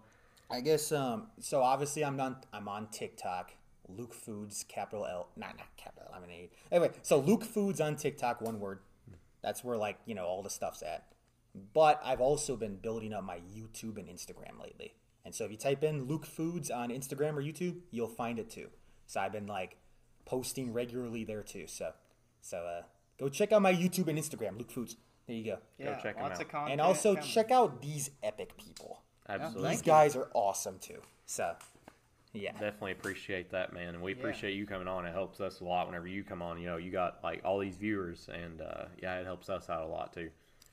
[0.51, 3.53] I guess um so obviously I'm on I'm on TikTok.
[3.89, 6.51] Luke Foods, capital L not not capital L, I'm an A.
[6.71, 8.81] Anyway, so Luke Foods on TikTok, one word.
[9.43, 11.05] That's where like, you know, all the stuff's at.
[11.73, 14.95] But I've also been building up my YouTube and Instagram lately.
[15.25, 18.51] And so if you type in Luke Foods on Instagram or YouTube, you'll find it
[18.51, 18.69] too.
[19.07, 19.77] So I've been like
[20.25, 21.67] posting regularly there too.
[21.67, 21.93] So
[22.41, 22.83] so uh,
[23.19, 24.97] go check out my YouTube and Instagram, Luke Foods.
[25.27, 25.59] There you go.
[25.79, 26.43] Yeah, check 'em lots out.
[26.47, 26.73] of content.
[26.73, 27.29] And also coming.
[27.29, 29.03] check out these epic people.
[29.29, 29.71] Absolutely.
[29.71, 31.01] These guys are awesome too.
[31.27, 31.57] So
[32.33, 32.53] yeah.
[32.53, 34.19] Definitely appreciate that, man, and we Yeah.
[34.19, 35.07] appreciate you coming on.
[35.07, 36.61] It helps us a lot whenever you come on.
[36.61, 39.83] You know, you got like all these viewers, and uh, yeah, it helps us out
[39.83, 40.31] a lot too.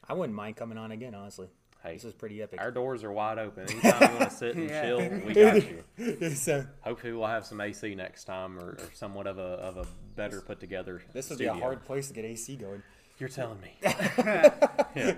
[0.07, 1.47] I wouldn't mind coming on again, honestly.
[1.81, 2.61] Hey, This is pretty epic.
[2.61, 3.69] our doors are wide open.
[3.69, 4.81] Anytime you want to sit and Yeah.
[4.83, 5.33] chill, we
[5.97, 6.29] got you.
[6.35, 9.77] so uh, Hopefully, we'll have some AC next time, or, or somewhat of a of
[9.77, 9.85] a
[10.15, 11.01] better put together.
[11.13, 12.81] this would be a hard place to get AC going.
[13.17, 13.75] You're telling me.
[13.83, 15.15] yeah.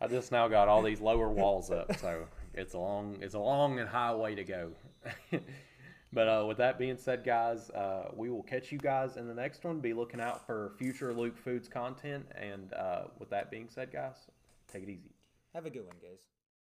[0.00, 3.38] I just now got all these lower walls up, so it's a long it's a
[3.40, 4.70] long and high way to go.
[6.14, 9.34] But uh, with that being said, guys, uh, we will catch you guys in the
[9.34, 9.80] next one.
[9.80, 12.24] Be looking out for future Luke Foods content.
[12.40, 14.14] And uh, with that being said, guys,
[14.72, 15.10] take it easy.
[15.54, 16.33] Have a good one, guys.